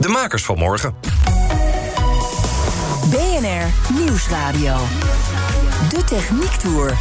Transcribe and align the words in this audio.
De 0.00 0.08
makers 0.08 0.44
van 0.44 0.58
morgen. 0.58 0.94
BNR 3.10 3.94
Nieuwsradio. 3.98 4.76
De 5.88 6.04
Techniek 6.04 6.50
Tour. 6.50 6.98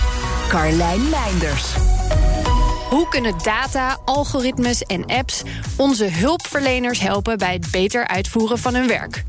Carlijn 0.47 1.09
Meinders. 1.09 1.73
Hoe 2.89 3.07
kunnen 3.09 3.33
data, 3.43 3.97
algoritmes 4.05 4.83
en 4.83 5.05
apps 5.05 5.43
onze 5.77 6.05
hulpverleners 6.05 6.99
helpen 6.99 7.37
bij 7.37 7.53
het 7.53 7.71
beter 7.71 8.07
uitvoeren 8.07 8.57
van 8.57 8.75
hun 8.75 8.87
werk? 8.87 9.23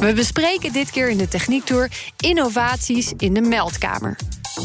We 0.00 0.12
bespreken 0.12 0.72
dit 0.72 0.90
keer 0.90 1.08
in 1.08 1.18
de 1.18 1.28
Techniektour 1.28 1.90
innovaties 2.16 3.12
in 3.16 3.34
de 3.34 3.40
meldkamer. 3.40 4.16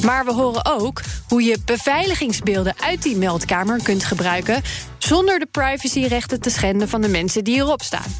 Maar 0.05 0.25
we 0.25 0.33
horen 0.33 0.65
ook 0.65 1.01
hoe 1.27 1.43
je 1.43 1.57
beveiligingsbeelden 1.65 2.73
uit 2.79 3.03
die 3.03 3.15
meldkamer 3.15 3.83
kunt 3.83 4.03
gebruiken 4.03 4.61
zonder 4.97 5.39
de 5.39 5.47
privacyrechten 5.51 6.41
te 6.41 6.49
schenden 6.49 6.89
van 6.89 7.01
de 7.01 7.09
mensen 7.09 7.43
die 7.43 7.55
erop 7.55 7.81
staan. 7.81 8.11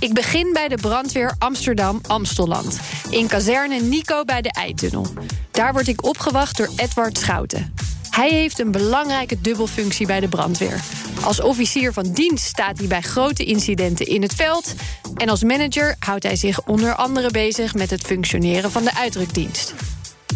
Ik 0.00 0.14
begin 0.14 0.52
bij 0.52 0.68
de 0.68 0.76
brandweer 0.76 1.34
Amsterdam-Amstelland. 1.38 2.80
In 3.10 3.26
kazerne 3.26 3.80
Nico 3.80 4.24
bij 4.24 4.42
de 4.42 4.52
Eitunnel. 4.52 5.06
Daar 5.50 5.72
word 5.72 5.88
ik 5.88 6.04
opgewacht 6.04 6.56
door 6.56 6.68
Edward 6.76 7.18
Schouten. 7.18 7.74
Hij 8.10 8.30
heeft 8.30 8.58
een 8.58 8.70
belangrijke 8.70 9.40
dubbelfunctie 9.40 10.06
bij 10.06 10.20
de 10.20 10.28
brandweer. 10.28 10.80
Als 11.22 11.40
officier 11.40 11.92
van 11.92 12.12
dienst 12.12 12.44
staat 12.44 12.78
hij 12.78 12.86
bij 12.86 13.00
grote 13.00 13.44
incidenten 13.44 14.06
in 14.06 14.22
het 14.22 14.34
veld. 14.34 14.74
En 15.16 15.28
als 15.28 15.42
manager 15.42 15.96
houdt 15.98 16.22
hij 16.22 16.36
zich 16.36 16.64
onder 16.66 16.94
andere 16.94 17.30
bezig 17.30 17.74
met 17.74 17.90
het 17.90 18.02
functioneren 18.02 18.70
van 18.70 18.84
de 18.84 18.94
uitdrukdienst. 18.94 19.74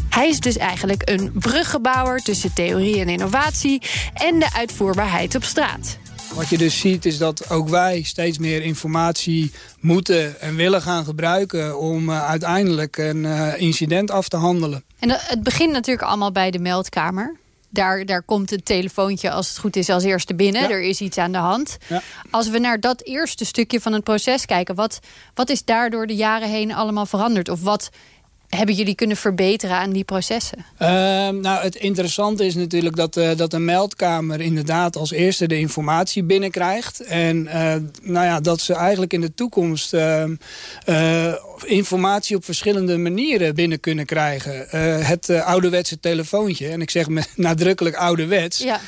Hij 0.09 0.29
is 0.29 0.41
dus 0.41 0.57
eigenlijk 0.57 1.11
een 1.11 1.33
bruggebouwer 1.33 2.19
tussen 2.19 2.53
theorie 2.53 3.01
en 3.01 3.09
innovatie 3.09 3.83
en 4.15 4.39
de 4.39 4.53
uitvoerbaarheid 4.53 5.35
op 5.35 5.45
straat. 5.45 5.99
Wat 6.35 6.49
je 6.49 6.59
dus 6.59 6.79
ziet 6.79 7.05
is 7.05 7.19
dat 7.19 7.51
ook 7.51 7.69
wij 7.69 8.03
steeds 8.03 8.39
meer 8.39 8.63
informatie 8.63 9.53
moeten 9.81 10.41
en 10.41 10.57
willen 10.57 10.83
gaan 10.83 11.05
gebruiken... 11.05 11.79
om 11.79 12.09
uh, 12.09 12.29
uiteindelijk 12.29 12.97
een 12.97 13.25
uh, 13.25 13.61
incident 13.61 14.11
af 14.11 14.29
te 14.29 14.37
handelen. 14.37 14.85
En 14.99 15.11
het 15.11 15.43
begint 15.43 15.73
natuurlijk 15.73 16.09
allemaal 16.09 16.33
bij 16.33 16.51
de 16.51 16.59
meldkamer. 16.59 17.37
Daar, 17.71 18.07
daar 18.07 18.23
komt 18.23 18.51
het 18.51 18.65
telefoontje, 18.65 19.31
als 19.31 19.49
het 19.49 19.59
goed 19.59 19.77
is, 19.77 19.89
als 19.89 20.05
eerste 20.05 20.35
binnen. 20.35 20.63
Ja. 20.63 20.71
Er 20.71 20.83
is 20.83 21.01
iets 21.01 21.19
aan 21.19 21.33
de 21.33 21.39
hand. 21.39 21.77
Ja. 21.87 22.03
Als 22.31 22.49
we 22.49 22.59
naar 22.59 22.81
dat 22.81 23.03
eerste 23.03 23.45
stukje 23.45 23.81
van 23.81 23.93
het 23.93 24.05
proces 24.05 24.47
kijken... 24.47 24.75
wat, 24.75 24.99
wat 25.35 25.51
is 25.51 25.65
daar 25.65 25.91
door 25.91 26.07
de 26.07 26.17
jaren 26.17 26.49
heen 26.49 26.75
allemaal 26.75 27.07
veranderd? 27.07 27.49
Of 27.49 27.63
wat 27.63 27.91
hebben 28.49 28.75
jullie 28.75 28.95
kunnen 28.95 29.17
verbeteren 29.17 29.77
aan 29.77 29.93
die 29.93 30.05
processen? 30.05 30.59
Uh, 30.59 30.89
nou, 31.29 31.63
het 31.63 31.75
interessante 31.75 32.47
is 32.47 32.55
natuurlijk 32.55 32.97
dat, 32.97 33.17
uh, 33.17 33.31
dat 33.37 33.51
de 33.51 33.59
meldkamer 33.59 34.41
inderdaad 34.41 34.97
als 34.97 35.11
eerste 35.11 35.47
de 35.47 35.59
informatie 35.59 36.23
binnenkrijgt. 36.23 37.01
En 37.01 37.45
uh, 37.45 37.53
nou 38.03 38.27
ja, 38.27 38.41
dat 38.41 38.61
ze 38.61 38.75
eigenlijk 38.75 39.13
in 39.13 39.21
de 39.21 39.35
toekomst 39.35 39.97
informatie 41.65 42.37
op 42.37 42.45
verschillende 42.45 42.99
manieren 42.99 43.55
binnen 43.55 43.81
kunnen 43.81 44.07
krijgen. 44.07 44.67
het 45.05 45.31
ouderwetse 45.31 46.01
telefoontje, 46.01 46.69
en 46.69 46.81
ik 46.81 46.91
zeg 46.91 47.09
me 47.09 47.23
nadrukkelijk 47.37 47.97
ouderwets, 47.97 48.59
ja. 48.59 48.81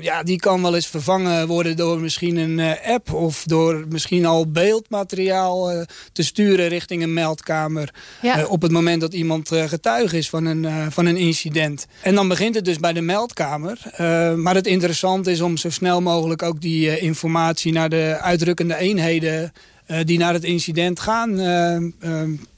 ja, 0.00 0.22
die 0.22 0.38
kan 0.38 0.62
wel 0.62 0.74
eens 0.74 0.86
vervangen 0.86 1.46
worden 1.46 1.76
door 1.76 2.00
misschien 2.00 2.36
een 2.36 2.76
app 2.84 3.12
of 3.12 3.42
door 3.44 3.84
misschien 3.88 4.26
al 4.26 4.50
beeldmateriaal 4.50 5.84
te 6.12 6.22
sturen 6.22 6.68
richting 6.68 7.02
een 7.02 7.12
meldkamer 7.12 7.94
ja. 8.22 8.44
op 8.44 8.62
het 8.62 8.72
moment 8.82 9.00
dat 9.00 9.14
iemand 9.14 9.48
getuige 9.48 10.16
is 10.16 10.28
van 10.28 10.44
een, 10.44 10.62
uh, 10.62 10.86
van 10.90 11.06
een 11.06 11.16
incident. 11.16 11.86
En 12.02 12.14
dan 12.14 12.28
begint 12.28 12.54
het 12.54 12.64
dus 12.64 12.78
bij 12.78 12.92
de 12.92 13.00
meldkamer. 13.00 13.78
Uh, 13.92 14.34
maar 14.34 14.54
het 14.54 14.66
interessante 14.66 15.30
is 15.30 15.40
om 15.40 15.56
zo 15.56 15.70
snel 15.70 16.00
mogelijk 16.00 16.42
ook 16.42 16.60
die 16.60 16.98
informatie 16.98 17.72
naar 17.72 17.88
de 17.88 18.18
uitdrukkende 18.20 18.76
eenheden... 18.76 19.52
die 20.04 20.18
naar 20.18 20.32
het 20.32 20.44
incident 20.44 21.00
gaan, 21.00 21.34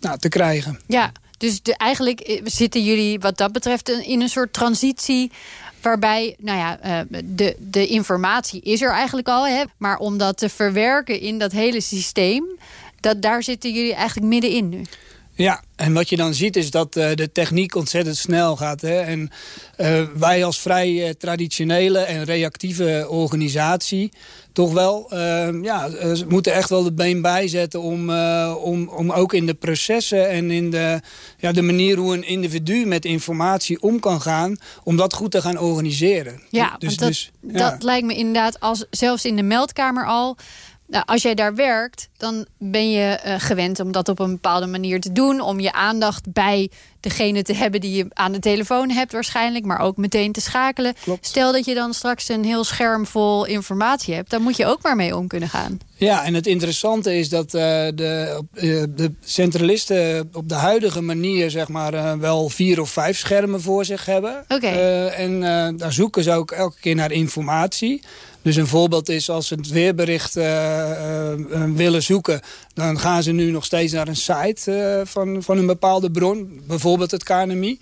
nou, 0.00 0.18
te 0.18 0.28
krijgen. 0.28 0.80
Ja, 0.86 1.12
dus 1.38 1.62
de, 1.62 1.76
eigenlijk 1.76 2.40
zitten 2.44 2.84
jullie 2.84 3.18
wat 3.18 3.36
dat 3.36 3.52
betreft 3.52 3.88
in 3.88 4.20
een 4.20 4.28
soort 4.28 4.52
transitie 4.52 5.30
waarbij, 5.80 6.36
nou 6.38 6.58
ja, 6.58 7.04
de, 7.24 7.56
de 7.58 7.86
informatie 7.86 8.60
is 8.60 8.82
er 8.82 8.90
eigenlijk 8.90 9.28
al. 9.28 9.46
Hè, 9.46 9.62
maar 9.76 9.98
om 9.98 10.18
dat 10.18 10.36
te 10.36 10.48
verwerken 10.48 11.20
in 11.20 11.38
dat 11.38 11.52
hele 11.52 11.80
systeem... 11.80 12.44
Dat, 13.00 13.22
daar 13.22 13.42
zitten 13.42 13.72
jullie 13.72 13.94
eigenlijk 13.94 14.26
middenin 14.26 14.68
nu. 14.68 14.82
Ja, 15.34 15.62
en 15.76 15.92
wat 15.92 16.08
je 16.08 16.16
dan 16.16 16.34
ziet 16.34 16.56
is 16.56 16.70
dat 16.70 16.96
uh, 16.96 17.10
de 17.14 17.32
techniek 17.32 17.74
ontzettend 17.74 18.16
snel 18.16 18.56
gaat. 18.56 18.80
Hè? 18.80 19.00
En 19.00 19.30
uh, 19.78 20.02
wij 20.14 20.44
als 20.44 20.60
vrij 20.60 20.90
uh, 20.90 21.10
traditionele 21.10 21.98
en 21.98 22.24
reactieve 22.24 23.06
organisatie... 23.08 24.12
toch 24.52 24.72
wel, 24.72 25.06
ja, 25.62 25.88
moeten 26.28 26.52
echt 26.52 26.68
wel 26.68 26.82
de 26.82 26.92
been 26.92 27.22
bijzetten... 27.22 27.80
Om, 27.80 28.10
om, 28.54 28.88
om 28.88 29.12
ook 29.12 29.32
in 29.32 29.46
de 29.46 29.54
processen 29.54 30.28
en 30.28 30.50
in 30.50 30.70
de, 30.70 31.00
ja, 31.38 31.52
de 31.52 31.62
manier 31.62 31.96
hoe 31.96 32.14
een 32.14 32.26
individu 32.26 32.86
met 32.86 33.04
informatie 33.04 33.82
om 33.82 34.00
kan 34.00 34.20
gaan... 34.20 34.56
om 34.84 34.96
dat 34.96 35.14
goed 35.14 35.30
te 35.30 35.42
gaan 35.42 35.58
organiseren. 35.58 36.42
Ja, 36.50 36.76
dus, 36.78 36.96
dat, 36.96 37.08
dus, 37.08 37.30
ja. 37.40 37.70
dat 37.70 37.82
lijkt 37.82 38.06
me 38.06 38.14
inderdaad, 38.14 38.60
als, 38.60 38.84
zelfs 38.90 39.24
in 39.24 39.36
de 39.36 39.42
meldkamer 39.42 40.06
al... 40.06 40.36
Nou, 40.92 41.04
als 41.06 41.22
jij 41.22 41.34
daar 41.34 41.54
werkt, 41.54 42.08
dan 42.16 42.46
ben 42.58 42.90
je 42.90 43.20
uh, 43.26 43.34
gewend 43.38 43.80
om 43.80 43.92
dat 43.92 44.08
op 44.08 44.18
een 44.18 44.30
bepaalde 44.30 44.66
manier 44.66 45.00
te 45.00 45.12
doen. 45.12 45.40
Om 45.40 45.60
je 45.60 45.72
aandacht 45.72 46.32
bij 46.32 46.70
degene 47.00 47.42
te 47.42 47.54
hebben 47.54 47.80
die 47.80 47.96
je 47.96 48.06
aan 48.12 48.32
de 48.32 48.38
telefoon 48.38 48.90
hebt 48.90 49.12
waarschijnlijk. 49.12 49.64
Maar 49.64 49.78
ook 49.78 49.96
meteen 49.96 50.32
te 50.32 50.40
schakelen. 50.40 50.94
Klopt. 51.02 51.26
Stel 51.26 51.52
dat 51.52 51.64
je 51.64 51.74
dan 51.74 51.94
straks 51.94 52.28
een 52.28 52.44
heel 52.44 52.64
scherm 52.64 53.06
vol 53.06 53.44
informatie 53.44 54.14
hebt. 54.14 54.30
Dan 54.30 54.42
moet 54.42 54.56
je 54.56 54.66
ook 54.66 54.82
maar 54.82 54.96
mee 54.96 55.16
om 55.16 55.26
kunnen 55.26 55.48
gaan. 55.48 55.80
Ja, 55.94 56.24
en 56.24 56.34
het 56.34 56.46
interessante 56.46 57.14
is 57.14 57.28
dat 57.28 57.44
uh, 57.44 57.60
de, 57.94 58.42
uh, 58.54 58.84
de 58.88 59.12
centralisten 59.24 60.28
op 60.32 60.48
de 60.48 60.54
huidige 60.54 61.00
manier... 61.00 61.50
zeg 61.50 61.68
maar 61.68 62.18
wel 62.18 62.48
vier 62.48 62.80
of 62.80 62.90
vijf 62.90 63.18
schermen 63.18 63.60
voor 63.60 63.84
zich 63.84 64.04
hebben. 64.04 64.44
Okay. 64.48 65.06
en 65.08 65.40
daar 65.76 65.92
zoeken 65.92 66.22
ze 66.22 66.32
ook 66.32 66.50
elke 66.50 66.76
keer 66.80 66.94
naar 66.94 67.12
informatie. 67.12 68.02
Dus 68.42 68.56
een 68.56 68.66
voorbeeld 68.66 69.08
is 69.08 69.30
als 69.30 69.46
ze 69.46 69.54
het 69.54 69.68
weerbericht 69.68 70.36
uh, 70.36 70.44
uh, 70.44 71.64
willen 71.74 72.02
zoeken... 72.02 72.40
dan 72.74 72.98
gaan 72.98 73.22
ze 73.22 73.32
nu 73.32 73.50
nog 73.50 73.64
steeds 73.64 73.92
naar 73.92 74.08
een 74.08 74.16
site 74.16 75.02
van, 75.04 75.42
van 75.42 75.58
een 75.58 75.66
bepaalde 75.66 76.10
bron. 76.10 76.62
Bijvoorbeeld 76.66 77.10
het 77.10 77.24
KNMI. 77.24 77.78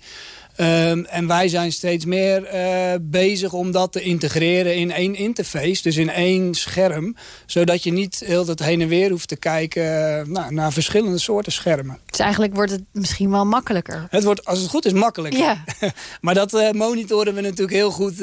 Um, 0.57 1.05
en 1.05 1.27
wij 1.27 1.47
zijn 1.47 1.71
steeds 1.71 2.05
meer 2.05 2.53
uh, 2.53 2.93
bezig 3.01 3.53
om 3.53 3.71
dat 3.71 3.91
te 3.91 4.01
integreren 4.01 4.75
in 4.75 4.91
één 4.91 5.15
interface. 5.15 5.81
Dus 5.81 5.97
in 5.97 6.09
één 6.09 6.53
scherm. 6.53 7.15
Zodat 7.45 7.83
je 7.83 7.91
niet 7.91 8.23
heel 8.25 8.47
het 8.47 8.59
heen 8.59 8.81
en 8.81 8.87
weer 8.87 9.09
hoeft 9.09 9.27
te 9.27 9.35
kijken 9.35 9.83
uh, 9.83 10.25
nou, 10.25 10.53
naar 10.53 10.71
verschillende 10.71 11.17
soorten 11.17 11.51
schermen. 11.51 11.99
Dus 12.05 12.19
eigenlijk 12.19 12.55
wordt 12.55 12.71
het 12.71 12.83
misschien 12.91 13.31
wel 13.31 13.45
makkelijker. 13.45 14.07
Het 14.09 14.23
wordt, 14.23 14.45
als 14.45 14.59
het 14.59 14.69
goed 14.69 14.85
is, 14.85 14.93
makkelijker. 14.93 15.39
Ja. 15.39 15.63
maar 16.21 16.33
dat 16.33 16.53
uh, 16.53 16.71
monitoren 16.71 17.33
we 17.33 17.41
natuurlijk 17.41 17.71
heel 17.71 17.91
goed 17.91 18.17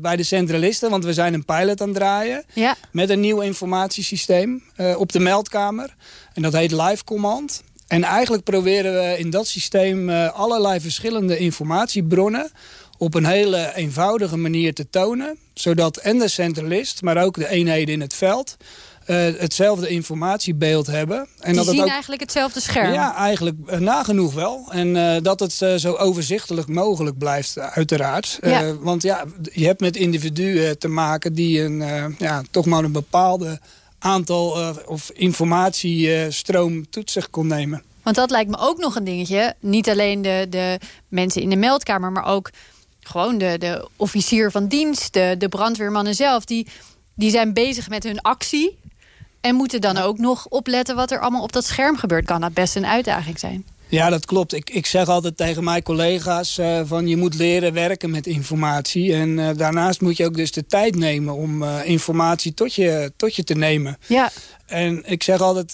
bij 0.00 0.16
de 0.16 0.22
centralisten. 0.22 0.90
Want 0.90 1.04
we 1.04 1.12
zijn 1.12 1.34
een 1.34 1.44
pilot 1.44 1.80
aan 1.80 1.88
het 1.88 1.96
draaien. 1.96 2.44
Ja. 2.52 2.76
Met 2.92 3.10
een 3.10 3.20
nieuw 3.20 3.40
informatiesysteem 3.40 4.62
op 4.96 5.12
de 5.12 5.20
meldkamer. 5.20 5.94
En 6.34 6.42
dat 6.42 6.52
heet 6.52 6.72
Live 6.72 7.04
Command. 7.04 7.62
En 7.90 8.04
eigenlijk 8.04 8.44
proberen 8.44 8.92
we 8.92 9.18
in 9.18 9.30
dat 9.30 9.46
systeem 9.46 10.08
uh, 10.08 10.32
allerlei 10.32 10.80
verschillende 10.80 11.38
informatiebronnen 11.38 12.50
op 12.98 13.14
een 13.14 13.26
hele 13.26 13.72
eenvoudige 13.74 14.36
manier 14.36 14.74
te 14.74 14.90
tonen. 14.90 15.38
Zodat 15.54 15.96
en 15.96 16.18
de 16.18 16.28
centralist, 16.28 17.02
maar 17.02 17.24
ook 17.24 17.34
de 17.34 17.48
eenheden 17.48 17.94
in 17.94 18.00
het 18.00 18.14
veld... 18.14 18.56
Uh, 19.06 19.16
hetzelfde 19.16 19.88
informatiebeeld 19.88 20.86
hebben. 20.86 21.18
En 21.18 21.52
Die 21.52 21.54
dat 21.54 21.64
zien 21.64 21.74
het 21.74 21.84
ook, 21.84 21.90
eigenlijk 21.90 22.22
hetzelfde 22.22 22.60
scherm? 22.60 22.92
Ja, 22.92 23.16
eigenlijk 23.16 23.56
uh, 23.66 23.78
nagenoeg 23.78 24.34
wel. 24.34 24.68
En 24.70 24.88
uh, 24.88 25.16
dat 25.22 25.40
het 25.40 25.52
zo 25.52 25.94
overzichtelijk 25.94 26.68
mogelijk 26.68 27.18
blijft, 27.18 27.58
uiteraard. 27.58 28.38
Ja. 28.42 28.76
want 28.76 29.02
ja, 29.02 29.24
je 29.52 29.66
hebt 29.66 29.80
met 29.80 29.96
individuen 29.96 30.78
te 30.78 30.88
maken 30.88 31.34
die 31.34 31.62
een, 31.62 31.82
ja, 32.18 32.42
toch 32.50 32.66
maar 32.66 32.84
een 32.84 32.92
bepaalde 32.92 33.58
aantal 34.00 34.60
uh, 34.60 34.76
of 34.86 35.10
informatiestroom 35.10 36.76
uh, 36.76 36.84
tot 36.90 37.10
zich 37.10 37.30
kon 37.30 37.46
nemen. 37.46 37.82
Want 38.02 38.16
dat 38.16 38.30
lijkt 38.30 38.50
me 38.50 38.56
ook 38.58 38.78
nog 38.78 38.96
een 38.96 39.04
dingetje. 39.04 39.54
Niet 39.60 39.88
alleen 39.88 40.22
de, 40.22 40.46
de 40.50 40.78
mensen 41.08 41.42
in 41.42 41.50
de 41.50 41.56
meldkamer, 41.56 42.12
maar 42.12 42.24
ook 42.24 42.50
gewoon 43.00 43.38
de, 43.38 43.58
de 43.58 43.88
officier 43.96 44.50
van 44.50 44.66
dienst, 44.66 45.12
de, 45.12 45.34
de 45.38 45.48
brandweermannen 45.48 46.14
zelf. 46.14 46.44
Die, 46.44 46.66
die 47.14 47.30
zijn 47.30 47.52
bezig 47.52 47.88
met 47.88 48.04
hun 48.04 48.20
actie. 48.20 48.78
En 49.40 49.54
moeten 49.54 49.80
dan 49.80 49.96
ook 49.96 50.18
nog 50.18 50.46
opletten 50.46 50.96
wat 50.96 51.10
er 51.10 51.20
allemaal 51.20 51.42
op 51.42 51.52
dat 51.52 51.64
scherm 51.64 51.96
gebeurt. 51.96 52.24
Kan 52.26 52.40
dat 52.40 52.54
best 52.54 52.76
een 52.76 52.86
uitdaging 52.86 53.38
zijn? 53.38 53.64
Ja, 53.90 54.10
dat 54.10 54.26
klopt. 54.26 54.52
Ik, 54.52 54.70
ik 54.70 54.86
zeg 54.86 55.08
altijd 55.08 55.36
tegen 55.36 55.64
mijn 55.64 55.82
collega's 55.82 56.58
uh, 56.58 56.80
van 56.84 57.08
je 57.08 57.16
moet 57.16 57.34
leren 57.34 57.72
werken 57.72 58.10
met 58.10 58.26
informatie. 58.26 59.14
En 59.14 59.28
uh, 59.28 59.48
daarnaast 59.56 60.00
moet 60.00 60.16
je 60.16 60.24
ook 60.24 60.36
dus 60.36 60.52
de 60.52 60.66
tijd 60.66 60.96
nemen 60.96 61.34
om 61.34 61.62
uh, 61.62 61.78
informatie 61.84 62.54
tot 62.54 62.74
je, 62.74 63.12
tot 63.16 63.36
je 63.36 63.44
te 63.44 63.54
nemen. 63.54 63.98
Ja. 64.06 64.30
En 64.66 65.02
ik 65.04 65.22
zeg 65.22 65.40
altijd, 65.40 65.72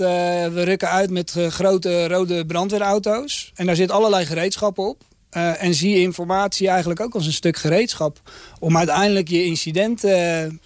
we 0.52 0.62
rukken 0.64 0.90
uit 0.90 1.10
met 1.10 1.34
grote 1.48 2.08
rode 2.08 2.46
brandweerauto's. 2.46 3.52
En 3.54 3.66
daar 3.66 3.76
zit 3.76 3.90
allerlei 3.90 4.26
gereedschap 4.26 4.78
op. 4.78 5.02
En 5.30 5.74
zie 5.74 6.00
informatie 6.00 6.69
eigenlijk 6.69 7.00
ook 7.00 7.14
als 7.14 7.26
een 7.26 7.32
stuk 7.32 7.56
gereedschap... 7.56 8.20
om 8.58 8.76
uiteindelijk 8.76 9.28
je 9.28 9.44
incident 9.44 10.04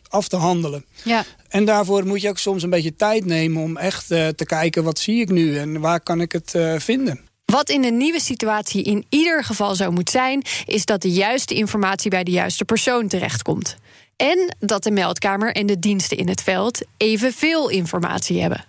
af 0.08 0.28
te 0.28 0.36
handelen. 0.36 0.84
Ja. 1.04 1.24
En 1.48 1.64
daarvoor 1.64 2.06
moet 2.06 2.20
je 2.20 2.28
ook 2.28 2.38
soms 2.38 2.62
een 2.62 2.70
beetje 2.70 2.96
tijd 2.96 3.24
nemen 3.24 3.62
om 3.62 3.76
echt 3.76 4.10
uh, 4.10 4.28
te 4.28 4.44
kijken... 4.44 4.84
wat 4.84 4.98
zie 4.98 5.20
ik 5.20 5.28
nu 5.28 5.58
en 5.58 5.80
waar 5.80 6.00
kan 6.00 6.20
ik 6.20 6.32
het 6.32 6.54
vinden. 6.78 7.20
Wat 7.50 7.68
in 7.68 7.82
de 7.82 7.90
nieuwe 7.90 8.20
situatie 8.20 8.82
in 8.82 9.04
ieder 9.08 9.44
geval 9.44 9.74
zo 9.74 9.90
moet 9.90 10.10
zijn... 10.10 10.42
is 10.66 10.84
dat 10.84 11.02
de 11.02 11.10
juiste 11.10 11.54
informatie 11.54 12.10
bij 12.10 12.24
de 12.24 12.30
juiste 12.30 12.64
persoon 12.64 13.08
terechtkomt. 13.08 13.76
En 14.16 14.56
dat 14.58 14.82
de 14.82 14.90
meldkamer 14.90 15.54
en 15.54 15.66
de 15.66 15.78
diensten 15.78 16.16
in 16.16 16.28
het 16.28 16.42
veld 16.42 16.84
evenveel 16.96 17.68
informatie 17.68 18.40
hebben. 18.40 18.64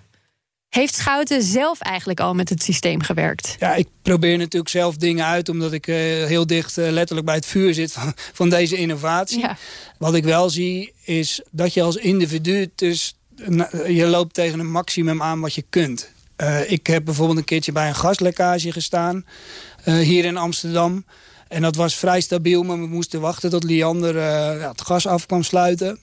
Heeft 0.69 0.95
Schouten 0.95 1.41
zelf 1.41 1.79
eigenlijk 1.79 2.19
al 2.19 2.33
met 2.33 2.49
het 2.49 2.63
systeem 2.63 3.01
gewerkt? 3.01 3.55
Ja, 3.59 3.75
ik 3.75 3.87
probeer 4.01 4.37
natuurlijk 4.37 4.71
zelf 4.71 4.97
dingen 4.97 5.25
uit... 5.25 5.49
omdat 5.49 5.73
ik 5.73 5.87
uh, 5.87 5.95
heel 6.25 6.47
dicht 6.47 6.77
uh, 6.77 6.89
letterlijk 6.89 7.25
bij 7.25 7.35
het 7.35 7.45
vuur 7.45 7.73
zit 7.73 7.91
van, 7.91 8.13
van 8.15 8.49
deze 8.49 8.75
innovatie. 8.75 9.39
Ja. 9.39 9.57
Wat 9.97 10.13
ik 10.13 10.23
wel 10.23 10.49
zie 10.49 10.93
is 11.03 11.41
dat 11.51 11.73
je 11.73 11.81
als 11.81 11.95
individu... 11.95 12.71
dus 12.75 13.15
je 13.87 14.07
loopt 14.07 14.33
tegen 14.33 14.59
een 14.59 14.71
maximum 14.71 15.21
aan 15.21 15.39
wat 15.39 15.53
je 15.53 15.63
kunt. 15.69 16.11
Uh, 16.41 16.71
ik 16.71 16.87
heb 16.87 17.05
bijvoorbeeld 17.05 17.37
een 17.37 17.43
keertje 17.43 17.71
bij 17.71 17.87
een 17.87 17.95
gaslekkage 17.95 18.71
gestaan... 18.71 19.25
hier 19.83 20.25
in 20.25 20.37
Amsterdam. 20.37 21.05
En 21.47 21.61
dat 21.61 21.75
was 21.75 21.95
vrij 21.95 22.21
stabiel, 22.21 22.63
maar 22.63 22.79
we 22.79 22.87
moesten 22.87 23.21
wachten 23.21 23.49
tot 23.49 23.63
Liander 23.63 24.17
ja, 24.59 24.69
het 24.69 24.81
gas 24.81 25.07
af 25.07 25.25
kwam 25.25 25.43
sluiten. 25.43 25.99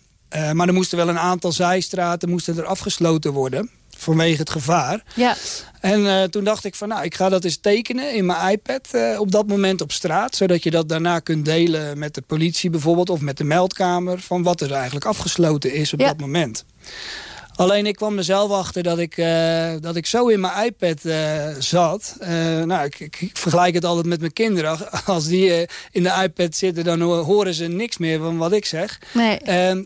maar 0.53 0.69
er 0.69 0.75
moesten 0.75 0.99
wel 0.99 1.09
een 1.09 1.19
aantal 1.19 1.53
zijstraten 1.53 2.29
moesten 2.29 2.57
er 2.59 2.65
afgesloten 2.65 3.33
worden 3.33 3.71
vanwege 3.99 4.39
het 4.39 4.51
gevaar. 4.51 5.03
Ja. 5.15 5.37
En 5.81 6.01
uh, 6.01 6.23
toen 6.23 6.45
dacht 6.45 6.65
ik 6.65 6.75
van 6.75 6.89
nou, 6.89 7.05
ik 7.05 7.15
ga 7.15 7.29
dat 7.29 7.45
eens 7.45 7.57
tekenen 7.57 8.15
in 8.15 8.27
mijn 8.27 8.53
iPad 8.53 8.89
uh, 8.93 9.21
op 9.21 9.33
dat 9.33 9.47
moment 9.47 9.81
op 9.81 9.93
straat. 9.93 10.37
Zodat 10.37 10.63
je 10.63 10.71
dat 10.71 10.89
daarna 10.89 11.19
kunt 11.19 11.45
delen 11.45 11.99
met 11.99 12.15
de 12.15 12.23
politie 12.23 12.71
bijvoorbeeld 12.71 13.11
of 13.11 13.21
met 13.21 13.37
de 13.37 13.45
meldkamer. 13.45 14.21
Van 14.21 14.43
wat 14.43 14.61
er 14.61 14.73
eigenlijk 14.73 15.05
afgesloten 15.05 15.73
is 15.73 15.93
op 15.93 16.01
Ja. 16.01 16.07
dat 16.07 16.19
moment. 16.19 16.65
Alleen 17.59 17.87
ik 17.87 17.97
kwam 17.97 18.19
er 18.19 18.25
zelf 18.25 18.51
achter 18.51 18.83
dat 18.83 18.99
ik, 18.99 19.17
uh, 19.17 19.73
dat 19.81 19.97
ik 19.97 20.07
zo 20.07 20.29
in 20.29 20.41
mijn 20.41 20.65
iPad 20.67 21.05
uh, 21.05 21.49
zat. 21.59 22.17
Uh, 22.21 22.29
nou, 22.63 22.85
ik, 22.85 23.01
ik, 23.01 23.31
vergelijk 23.33 23.75
het 23.75 23.85
altijd 23.85 24.07
met 24.07 24.21
mijn 24.21 24.33
kinderen. 24.33 24.91
Als 25.05 25.27
die 25.27 25.67
in 25.91 26.03
de 26.03 26.21
iPad 26.23 26.55
zitten, 26.55 26.85
dan 26.85 27.01
horen 27.01 27.55
ze 27.55 27.67
niks 27.67 27.99
meer 27.99 28.19
van 28.19 28.37
wat 28.37 28.53
ik 28.53 28.65
zeg. 28.65 29.01
Nee. 29.13 29.41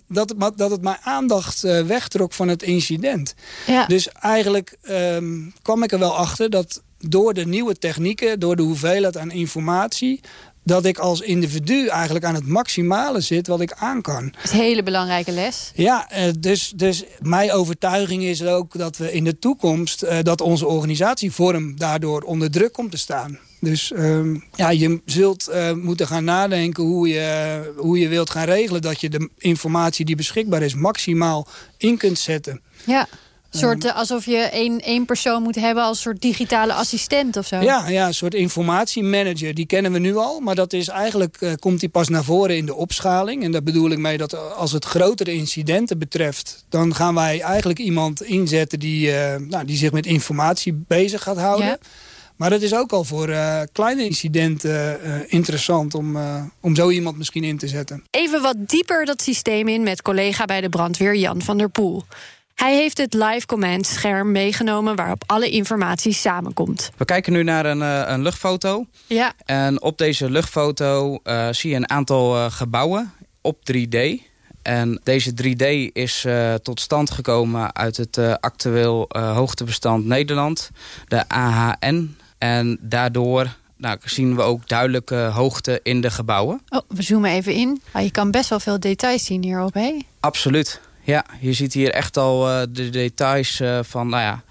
dat, 0.09 0.35
dat 0.57 0.71
het 0.71 0.83
mijn 0.83 0.99
aandacht 1.03 1.61
wegtrok 1.63 2.33
van 2.33 2.49
het 2.49 2.63
incident. 2.63 3.35
Ja. 3.67 3.87
Dus 3.87 4.09
eigenlijk 4.09 4.77
um, 4.91 5.53
kwam 5.63 5.83
ik 5.83 5.93
er 5.93 5.99
wel 5.99 6.17
achter 6.17 6.51
dat 6.51 6.83
door 6.99 7.35
de 7.35 7.47
nieuwe 7.47 7.79
technieken, 7.79 8.41
door 8.41 8.57
de 8.57 8.63
hoeveelheid 8.63 9.17
aan 9.17 9.31
informatie 9.31 10.21
dat 10.65 10.85
ik 10.85 10.99
als 10.99 11.21
individu 11.21 11.87
eigenlijk 11.87 12.25
aan 12.25 12.35
het 12.35 12.47
maximale 12.47 13.21
zit 13.21 13.47
wat 13.47 13.61
ik 13.61 13.73
aan 13.73 14.03
kan. 14.03 14.33
Dat 14.35 14.45
is 14.45 14.51
een 14.51 14.59
hele 14.59 14.83
belangrijke 14.83 15.33
les. 15.33 15.73
Ja, 15.75 16.09
dus, 16.39 16.73
dus 16.77 17.05
mijn 17.21 17.53
overtuiging 17.53 18.23
is 18.23 18.45
ook 18.45 18.79
dat 18.79 18.97
we 18.97 19.13
in 19.13 19.25
de 19.25 19.39
toekomst... 19.39 20.05
Uh, 20.05 20.19
dat 20.23 20.41
onze 20.41 20.67
organisatievorm 20.67 21.79
daardoor 21.79 22.23
onder 22.23 22.51
druk 22.51 22.73
komt 22.73 22.91
te 22.91 22.99
staan. 22.99 23.39
Dus 23.61 23.93
um, 23.97 24.45
ja, 24.55 24.71
je 24.71 25.01
zult 25.05 25.49
uh, 25.49 25.73
moeten 25.73 26.07
gaan 26.07 26.25
nadenken 26.25 26.85
hoe 26.85 27.09
je, 27.09 27.73
hoe 27.77 27.99
je 27.99 28.09
wilt 28.09 28.31
gaan 28.31 28.45
regelen... 28.45 28.83
dat 28.83 29.01
je 29.01 29.09
de 29.09 29.31
informatie 29.39 30.05
die 30.05 30.17
beschikbaar 30.17 30.63
is 30.63 30.75
maximaal 30.75 31.47
in 31.77 31.97
kunt 31.97 32.19
zetten. 32.19 32.61
Ja. 32.85 33.09
Soort, 33.55 33.85
uh, 33.85 33.97
alsof 33.97 34.25
je 34.25 34.37
één, 34.37 34.81
één 34.81 35.05
persoon 35.05 35.43
moet 35.43 35.55
hebben 35.55 35.83
als 35.83 36.01
soort 36.01 36.21
digitale 36.21 36.73
assistent 36.73 37.37
of 37.37 37.47
zo. 37.47 37.61
Ja, 37.61 37.89
ja, 37.89 38.07
een 38.07 38.15
soort 38.15 38.35
informatiemanager. 38.35 39.55
Die 39.55 39.67
kennen 39.67 39.93
we 39.93 39.99
nu 39.99 40.17
al. 40.17 40.41
Maar 40.41 40.55
dat 40.55 40.73
is 40.73 40.89
eigenlijk, 40.89 41.37
uh, 41.41 41.53
komt 41.59 41.81
die 41.81 41.89
pas 41.89 42.09
naar 42.09 42.25
voren 42.25 42.57
in 42.57 42.67
de 42.67 42.75
opschaling. 42.75 43.45
En 43.45 43.53
daar 43.53 43.63
bedoel 43.63 43.91
ik 43.91 43.99
mee 43.99 44.19
dat 44.19 44.55
als 44.57 44.73
het 44.73 44.85
grotere 44.85 45.33
incidenten 45.33 45.99
betreft... 45.99 46.65
dan 46.69 46.95
gaan 46.95 47.15
wij 47.15 47.41
eigenlijk 47.41 47.79
iemand 47.79 48.23
inzetten 48.23 48.79
die, 48.79 49.09
uh, 49.09 49.37
nou, 49.37 49.65
die 49.65 49.77
zich 49.77 49.93
met 49.93 50.07
informatie 50.07 50.85
bezig 50.87 51.23
gaat 51.23 51.39
houden. 51.39 51.67
Ja. 51.67 51.79
Maar 52.37 52.51
het 52.51 52.63
is 52.63 52.75
ook 52.75 52.93
al 52.93 53.05
voor 53.05 53.29
uh, 53.29 53.61
kleine 53.73 54.05
incidenten 54.05 55.01
uh, 55.05 55.15
interessant 55.27 55.95
om, 55.95 56.17
uh, 56.17 56.43
om 56.61 56.75
zo 56.75 56.91
iemand 56.91 57.19
misschien 57.19 57.45
in 57.45 57.59
te 57.59 57.69
zetten. 57.69 58.05
Even 58.11 58.43
wat 58.43 58.57
dieper 58.67 59.05
dat 59.05 59.23
systeem 59.23 59.69
in 59.69 59.83
met 59.83 60.03
collega 60.03 60.45
bij 60.45 60.61
de 60.61 60.69
brandweer 60.69 61.15
Jan 61.15 61.43
van 61.43 61.59
der 61.59 61.69
Poel. 61.69 62.05
Hij 62.63 62.77
heeft 62.77 62.99
het 62.99 63.15
live 63.15 63.47
command 63.47 63.87
scherm 63.87 64.33
meegenomen 64.33 64.97
waarop 64.97 65.25
alle 65.27 65.51
informatie 65.51 66.13
samenkomt. 66.13 66.91
We 66.97 67.05
kijken 67.05 67.33
nu 67.33 67.43
naar 67.43 67.67
een, 67.67 67.79
uh, 67.79 68.03
een 68.07 68.23
luchtfoto. 68.23 68.87
Ja. 69.07 69.33
En 69.45 69.83
op 69.83 69.99
deze 69.99 70.31
luchtfoto 70.31 71.19
uh, 71.25 71.49
zie 71.51 71.71
je 71.71 71.77
een 71.77 71.91
aantal 71.91 72.37
uh, 72.37 72.51
gebouwen 72.51 73.13
op 73.41 73.59
3D. 73.73 73.99
En 74.63 75.01
deze 75.03 75.33
3D 75.43 75.93
is 75.93 76.25
uh, 76.25 76.55
tot 76.55 76.81
stand 76.81 77.11
gekomen 77.11 77.75
uit 77.75 77.97
het 77.97 78.17
uh, 78.17 78.35
actueel 78.41 79.09
uh, 79.17 79.37
hoogtebestand 79.37 80.05
Nederland, 80.05 80.71
de 81.09 81.29
AHN. 81.29 82.17
En 82.39 82.79
daardoor 82.81 83.57
nou, 83.77 83.99
zien 84.05 84.37
we 84.37 84.43
ook 84.43 84.69
duidelijke 84.69 85.17
hoogte 85.17 85.81
in 85.83 86.01
de 86.01 86.11
gebouwen. 86.11 86.63
Oh, 86.69 86.81
we 86.89 87.03
zoomen 87.03 87.31
even 87.31 87.53
in. 87.53 87.83
Ah, 87.93 88.03
je 88.03 88.11
kan 88.11 88.31
best 88.31 88.49
wel 88.49 88.61
veel 88.61 88.81
details 88.81 89.25
zien 89.25 89.43
hierop, 89.43 89.75
hè? 89.75 89.99
Absoluut. 90.21 90.81
Ja, 91.05 91.25
je 91.41 91.53
ziet 91.53 91.73
hier 91.73 91.91
echt 91.91 92.17
al 92.17 92.49
uh, 92.49 92.63
de 92.69 92.91
details 92.91 93.61
uh, 93.61 93.79
van, 93.83 94.09
nou 94.09 94.23
ja, 94.23 94.43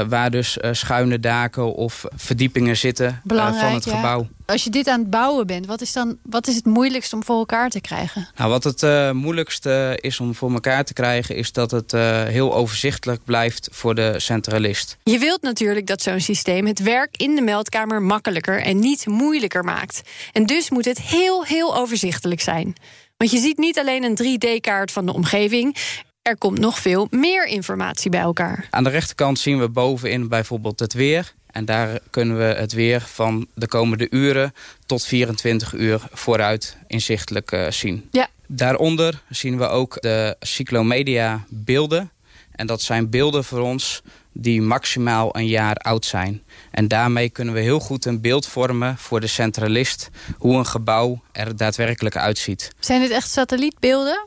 uh, 0.00 0.08
waar 0.08 0.30
dus 0.30 0.58
schuine 0.70 1.20
daken 1.20 1.74
of 1.74 2.04
verdiepingen 2.14 2.76
zitten 2.76 3.22
van 3.26 3.54
het 3.54 3.84
ja. 3.84 3.94
gebouw. 3.94 4.28
Als 4.46 4.64
je 4.64 4.70
dit 4.70 4.88
aan 4.88 5.00
het 5.00 5.10
bouwen 5.10 5.46
bent, 5.46 5.66
wat 5.66 5.80
is 5.80 5.92
dan 5.92 6.18
wat 6.22 6.46
is 6.46 6.56
het 6.56 6.64
moeilijkst 6.64 7.12
om 7.12 7.24
voor 7.24 7.38
elkaar 7.38 7.70
te 7.70 7.80
krijgen? 7.80 8.28
Nou, 8.36 8.50
wat 8.50 8.64
het 8.64 9.12
moeilijkste 9.12 9.98
is 10.00 10.20
om 10.20 10.34
voor 10.34 10.52
elkaar 10.52 10.84
te 10.84 10.92
krijgen, 10.92 11.36
is 11.36 11.52
dat 11.52 11.70
het 11.70 11.92
heel 12.28 12.54
overzichtelijk 12.54 13.24
blijft 13.24 13.68
voor 13.72 13.94
de 13.94 14.14
centralist. 14.20 14.96
Je 15.02 15.18
wilt 15.18 15.42
natuurlijk 15.42 15.86
dat 15.86 16.02
zo'n 16.02 16.20
systeem 16.20 16.66
het 16.66 16.82
werk 16.82 17.16
in 17.16 17.34
de 17.34 17.42
meldkamer 17.42 18.02
makkelijker 18.02 18.62
en 18.62 18.78
niet 18.78 19.06
moeilijker 19.06 19.64
maakt. 19.64 20.02
En 20.32 20.46
dus 20.46 20.70
moet 20.70 20.84
het 20.84 21.00
heel, 21.00 21.44
heel 21.44 21.76
overzichtelijk 21.76 22.40
zijn. 22.40 22.74
Want 23.18 23.30
je 23.30 23.38
ziet 23.38 23.58
niet 23.58 23.78
alleen 23.78 24.02
een 24.04 24.18
3D-kaart 24.22 24.92
van 24.92 25.06
de 25.06 25.12
omgeving. 25.12 25.76
Er 26.22 26.38
komt 26.38 26.58
nog 26.58 26.78
veel 26.78 27.06
meer 27.10 27.46
informatie 27.46 28.10
bij 28.10 28.20
elkaar. 28.20 28.66
Aan 28.70 28.84
de 28.84 28.90
rechterkant 28.90 29.38
zien 29.38 29.58
we 29.58 29.68
bovenin 29.68 30.28
bijvoorbeeld 30.28 30.80
het 30.80 30.92
weer. 30.92 31.34
En 31.46 31.64
daar 31.64 31.98
kunnen 32.10 32.38
we 32.38 32.44
het 32.44 32.72
weer 32.72 33.00
van 33.00 33.46
de 33.54 33.66
komende 33.66 34.06
uren 34.10 34.54
tot 34.86 35.04
24 35.04 35.72
uur 35.72 36.00
vooruit 36.12 36.76
inzichtelijk 36.86 37.52
uh, 37.52 37.70
zien. 37.70 38.08
Ja. 38.10 38.28
Daaronder 38.46 39.22
zien 39.28 39.58
we 39.58 39.68
ook 39.68 40.00
de 40.00 40.36
cyclomedia 40.40 41.44
beelden. 41.48 42.10
En 42.52 42.66
dat 42.66 42.82
zijn 42.82 43.10
beelden 43.10 43.44
voor 43.44 43.60
ons 43.60 44.02
die 44.32 44.62
maximaal 44.62 45.36
een 45.36 45.46
jaar 45.46 45.76
oud 45.76 46.04
zijn. 46.04 46.42
En 46.70 46.88
daarmee 46.88 47.30
kunnen 47.30 47.54
we 47.54 47.60
heel 47.60 47.80
goed 47.80 48.04
een 48.04 48.20
beeld 48.20 48.46
vormen 48.46 48.96
voor 48.98 49.20
de 49.20 49.26
centralist... 49.26 50.08
hoe 50.38 50.56
een 50.56 50.66
gebouw 50.66 51.22
er 51.32 51.56
daadwerkelijk 51.56 52.16
uitziet. 52.16 52.70
Zijn 52.80 53.00
dit 53.00 53.10
echt 53.10 53.30
satellietbeelden? 53.30 54.26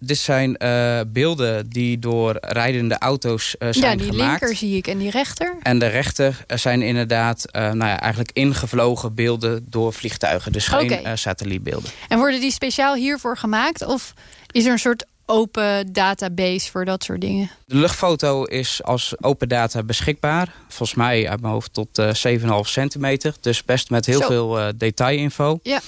Dit 0.00 0.18
zijn 0.18 0.56
uh, 0.62 1.00
beelden 1.06 1.68
die 1.70 1.98
door 1.98 2.36
rijdende 2.40 2.98
auto's 2.98 3.56
uh, 3.58 3.68
zijn 3.72 3.90
Ja, 3.90 4.04
die 4.04 4.10
gemaakt. 4.10 4.40
linker 4.40 4.56
zie 4.56 4.76
ik 4.76 4.86
en 4.86 4.98
die 4.98 5.10
rechter. 5.10 5.56
En 5.62 5.78
de 5.78 5.86
rechter 5.86 6.44
zijn 6.46 6.82
inderdaad 6.82 7.44
uh, 7.46 7.62
nou 7.62 7.90
ja, 7.90 8.00
eigenlijk 8.00 8.30
ingevlogen 8.32 9.14
beelden 9.14 9.66
door 9.68 9.92
vliegtuigen. 9.92 10.52
Dus 10.52 10.66
geen 10.68 10.92
Oké. 10.92 11.16
satellietbeelden. 11.16 11.90
En 12.08 12.18
worden 12.18 12.40
die 12.40 12.52
speciaal 12.52 12.94
hiervoor 12.94 13.36
gemaakt? 13.36 13.86
Of 13.86 14.12
is 14.50 14.64
er 14.64 14.72
een 14.72 14.78
soort 14.78 15.06
open 15.26 15.92
database 15.92 16.70
voor 16.70 16.84
dat 16.84 17.04
soort 17.04 17.20
dingen? 17.20 17.50
De 17.66 17.76
luchtfoto 17.76 18.44
is 18.44 18.82
als 18.82 19.14
open 19.20 19.48
data 19.48 19.82
beschikbaar. 19.82 20.52
Volgens 20.68 20.94
mij 20.98 21.28
uit 21.28 21.40
mijn 21.40 21.52
hoofd 21.52 21.72
tot 21.72 21.98
uh, 21.98 22.38
7,5 22.38 22.46
centimeter. 22.60 23.34
Dus 23.40 23.64
best 23.64 23.90
met 23.90 24.06
heel 24.06 24.20
Zo. 24.20 24.26
veel 24.26 24.60
uh, 24.60 24.68
detailinfo. 24.76 25.58
Ja. 25.62 25.80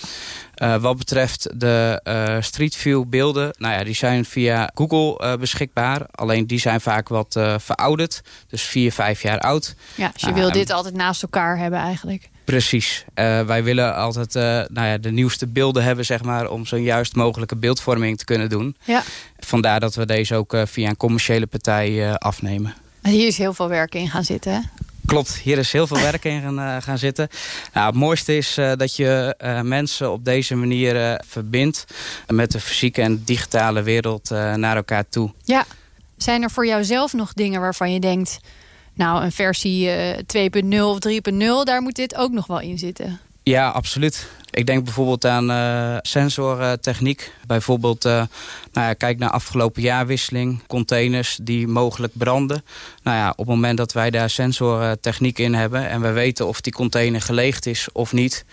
Uh, 0.62 0.76
wat 0.76 0.96
betreft 0.96 1.60
de 1.60 2.00
Street 2.40 2.76
View 2.76 3.04
beelden, 3.08 3.54
nou 3.58 3.74
ja, 3.74 3.84
die 3.84 3.94
zijn 3.94 4.24
via 4.24 4.70
Google 4.74 5.38
beschikbaar. 5.38 6.06
Alleen 6.10 6.46
die 6.46 6.60
zijn 6.60 6.80
vaak 6.80 7.08
wat 7.08 7.40
verouderd. 7.56 8.22
Dus 8.48 8.62
vier, 8.62 8.92
vijf 8.92 9.22
jaar 9.22 9.38
oud. 9.38 9.74
Ja, 9.94 10.10
dus 10.12 10.22
je 10.22 10.32
wil 10.32 10.52
dit 10.52 10.70
altijd 10.70 10.94
naast 10.94 11.22
elkaar 11.22 11.58
hebben 11.58 11.78
eigenlijk. 11.78 12.28
Precies. 12.46 13.04
wij 13.46 13.64
willen 13.64 13.94
altijd 13.94 14.34
nou 14.70 14.86
ja, 14.86 14.98
de 14.98 15.10
nieuwste 15.10 15.46
beelden 15.46 15.84
hebben, 15.84 16.04
zeg 16.04 16.22
maar, 16.22 16.50
om 16.50 16.66
zo'n 16.66 16.82
juist 16.82 17.14
mogelijke 17.14 17.56
beeldvorming 17.56 18.18
te 18.18 18.24
kunnen 18.24 18.48
doen. 18.48 18.76
Ja. 18.84 19.02
Vandaar 19.38 19.80
dat 19.80 19.94
we 19.94 20.06
deze 20.06 20.34
ook 20.34 20.56
via 20.64 20.88
een 20.88 20.96
commerciële 20.96 21.46
partij 21.46 22.18
afnemen. 22.18 22.74
Hier 23.02 23.26
is 23.26 23.38
heel 23.38 23.54
veel 23.54 23.68
werk 23.68 23.94
in 23.94 24.08
gaan 24.08 24.24
zitten, 24.24 24.52
hè? 24.52 24.60
Klopt, 25.06 25.36
hier 25.36 25.58
is 25.58 25.72
heel 25.72 25.86
veel 25.86 26.00
werk 26.00 26.24
in 26.24 26.40
gaan, 26.40 26.82
gaan 26.82 26.98
zitten. 26.98 27.28
Nou, 27.72 27.86
het 27.86 27.94
mooiste 27.94 28.36
is 28.36 28.54
dat 28.54 28.96
je 28.96 29.34
mensen 29.62 30.12
op 30.12 30.24
deze 30.24 30.54
manier 30.54 31.20
verbindt... 31.26 31.84
met 32.26 32.52
de 32.52 32.60
fysieke 32.60 33.02
en 33.02 33.22
digitale 33.24 33.82
wereld 33.82 34.30
naar 34.30 34.76
elkaar 34.76 35.08
toe. 35.08 35.32
Ja, 35.44 35.64
zijn 36.16 36.42
er 36.42 36.50
voor 36.50 36.66
jou 36.66 36.84
zelf 36.84 37.12
nog 37.12 37.32
dingen 37.32 37.60
waarvan 37.60 37.92
je 37.92 38.00
denkt... 38.00 38.38
nou, 38.96 39.24
een 39.24 39.32
versie 39.32 39.90
2.0 40.16 40.80
of 40.80 40.98
3.0, 41.08 41.38
daar 41.64 41.82
moet 41.82 41.96
dit 41.96 42.16
ook 42.16 42.32
nog 42.32 42.46
wel 42.46 42.60
in 42.60 42.78
zitten? 42.78 43.20
Ja, 43.42 43.68
absoluut. 43.68 44.28
Ik 44.50 44.66
denk 44.66 44.84
bijvoorbeeld 44.84 45.24
aan 45.24 45.50
uh, 45.50 45.96
sensortechniek. 46.02 47.32
Bijvoorbeeld, 47.46 48.04
uh, 48.04 48.12
nou 48.72 48.86
ja, 48.86 48.92
kijk 48.92 49.18
naar 49.18 49.30
afgelopen 49.30 49.82
jaarwisseling. 49.82 50.66
Containers 50.66 51.38
die 51.42 51.66
mogelijk 51.68 52.12
branden. 52.16 52.64
Nou 53.02 53.16
ja, 53.16 53.30
op 53.30 53.36
het 53.36 53.46
moment 53.46 53.76
dat 53.76 53.92
wij 53.92 54.10
daar 54.10 54.30
sensortechniek 54.30 55.38
in 55.38 55.54
hebben... 55.54 55.88
en 55.88 56.00
we 56.00 56.10
weten 56.10 56.46
of 56.46 56.60
die 56.60 56.72
container 56.72 57.20
geleegd 57.20 57.66
is 57.66 57.88
of 57.92 58.12
niet... 58.12 58.44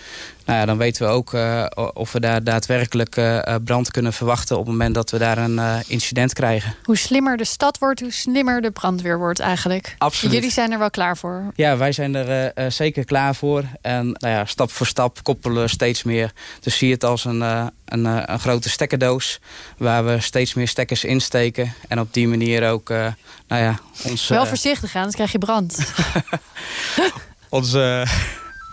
Nou 0.45 0.59
ja, 0.59 0.65
dan 0.65 0.77
weten 0.77 1.05
we 1.05 1.11
ook 1.11 1.33
uh, 1.33 1.65
of 1.93 2.11
we 2.11 2.19
daar 2.19 2.43
daadwerkelijk 2.43 3.17
uh, 3.17 3.39
brand 3.63 3.91
kunnen 3.91 4.13
verwachten... 4.13 4.57
op 4.57 4.65
het 4.65 4.71
moment 4.71 4.95
dat 4.95 5.11
we 5.11 5.17
daar 5.17 5.37
een 5.37 5.55
uh, 5.55 5.75
incident 5.87 6.33
krijgen. 6.33 6.75
Hoe 6.83 6.97
slimmer 6.97 7.37
de 7.37 7.45
stad 7.45 7.77
wordt, 7.77 7.99
hoe 7.99 8.11
slimmer 8.11 8.61
de 8.61 8.71
brandweer 8.71 9.17
wordt 9.17 9.39
eigenlijk. 9.39 9.95
Absoluut. 9.97 10.33
Jullie 10.33 10.51
zijn 10.51 10.71
er 10.71 10.79
wel 10.79 10.89
klaar 10.89 11.17
voor? 11.17 11.51
Ja, 11.55 11.77
wij 11.77 11.91
zijn 11.91 12.15
er 12.15 12.71
zeker 12.71 13.05
klaar 13.05 13.35
voor. 13.35 13.63
En 13.81 14.05
nou 14.05 14.33
ja, 14.33 14.45
stap 14.45 14.71
voor 14.71 14.85
stap 14.85 15.23
koppelen 15.23 15.63
we 15.63 15.69
steeds 15.69 16.03
meer. 16.03 16.31
Dus 16.59 16.77
zie 16.77 16.91
het 16.91 17.03
als 17.03 17.25
een, 17.25 17.41
een, 17.41 18.05
een, 18.05 18.39
grote 18.39 18.69
stekkerdoos... 18.69 19.39
waar 19.77 20.05
we 20.05 20.19
steeds 20.19 20.53
meer 20.53 20.67
stekkers 20.67 21.03
insteken. 21.03 21.73
En 21.87 21.99
op 21.99 22.13
die 22.13 22.27
manier 22.27 22.69
ook, 22.69 22.89
nou 22.89 23.13
ja... 23.47 23.79
Ons, 24.03 24.27
wel 24.27 24.45
voorzichtig 24.45 24.91
gaan, 24.91 24.99
anders 24.99 25.15
krijg 25.15 25.31
je 25.31 25.37
brand. 25.37 25.93
onze 27.49 28.05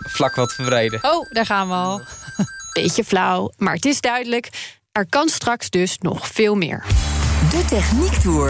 vlak 0.03 0.35
wat 0.35 0.53
verbreden. 0.53 0.99
Oh, 1.01 1.31
daar 1.31 1.45
gaan 1.45 1.67
we 1.67 1.73
al. 1.73 2.01
Beetje 2.73 3.03
flauw, 3.03 3.51
maar 3.57 3.73
het 3.73 3.85
is 3.85 4.01
duidelijk. 4.01 4.49
Er 4.91 5.05
kan 5.09 5.29
straks 5.29 5.69
dus 5.69 5.97
nog 5.97 6.27
veel 6.27 6.55
meer. 6.55 6.83
De 7.49 7.65
Techniek 7.69 8.13
Tour. 8.13 8.49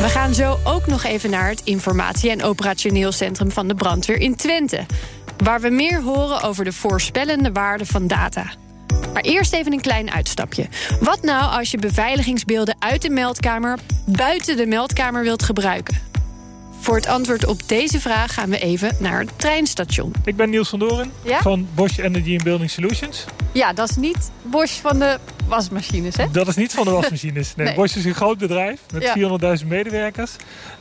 We 0.00 0.08
gaan 0.08 0.34
zo 0.34 0.58
ook 0.64 0.86
nog 0.86 1.04
even 1.04 1.30
naar 1.30 1.48
het 1.48 1.60
informatie- 1.64 2.30
en 2.30 2.42
operationeel 2.42 3.12
centrum 3.12 3.50
van 3.50 3.68
de 3.68 3.74
brandweer 3.74 4.20
in 4.20 4.36
Twente. 4.36 4.86
Waar 5.36 5.60
we 5.60 5.70
meer 5.70 6.02
horen 6.02 6.42
over 6.42 6.64
de 6.64 6.72
voorspellende 6.72 7.52
waarde 7.52 7.86
van 7.86 8.06
data. 8.06 8.52
Maar 9.12 9.22
eerst 9.22 9.52
even 9.52 9.72
een 9.72 9.80
klein 9.80 10.10
uitstapje. 10.10 10.68
Wat 11.00 11.22
nou 11.22 11.58
als 11.58 11.70
je 11.70 11.78
beveiligingsbeelden 11.78 12.76
uit 12.78 13.02
de 13.02 13.10
meldkamer 13.10 13.78
buiten 14.06 14.56
de 14.56 14.66
meldkamer 14.66 15.22
wilt 15.22 15.42
gebruiken? 15.42 16.00
Voor 16.86 16.96
het 16.96 17.06
antwoord 17.06 17.46
op 17.46 17.68
deze 17.68 18.00
vraag 18.00 18.34
gaan 18.34 18.50
we 18.50 18.58
even 18.58 18.96
naar 18.98 19.20
het 19.20 19.30
treinstation. 19.36 20.12
Ik 20.24 20.36
ben 20.36 20.50
Niels 20.50 20.68
van 20.68 20.78
Doren 20.78 21.12
van 21.24 21.68
Bosch 21.74 21.98
Energy 21.98 22.32
and 22.32 22.42
Building 22.42 22.70
Solutions. 22.70 23.24
Ja, 23.52 23.72
dat 23.72 23.90
is 23.90 23.96
niet 23.96 24.30
Bosch 24.42 24.80
van 24.80 24.98
de 24.98 25.18
wasmachines, 25.46 26.16
hè? 26.16 26.30
Dat 26.30 26.48
is 26.48 26.56
niet 26.56 26.72
van 26.72 26.84
de 26.84 26.90
wasmachines. 27.00 27.54
Nee, 27.56 27.74
Bosch 27.74 27.96
is 27.96 28.04
een 28.04 28.14
groot 28.14 28.38
bedrijf 28.38 28.80
met 28.92 29.12
400.000 29.62 29.66
medewerkers. 29.66 30.32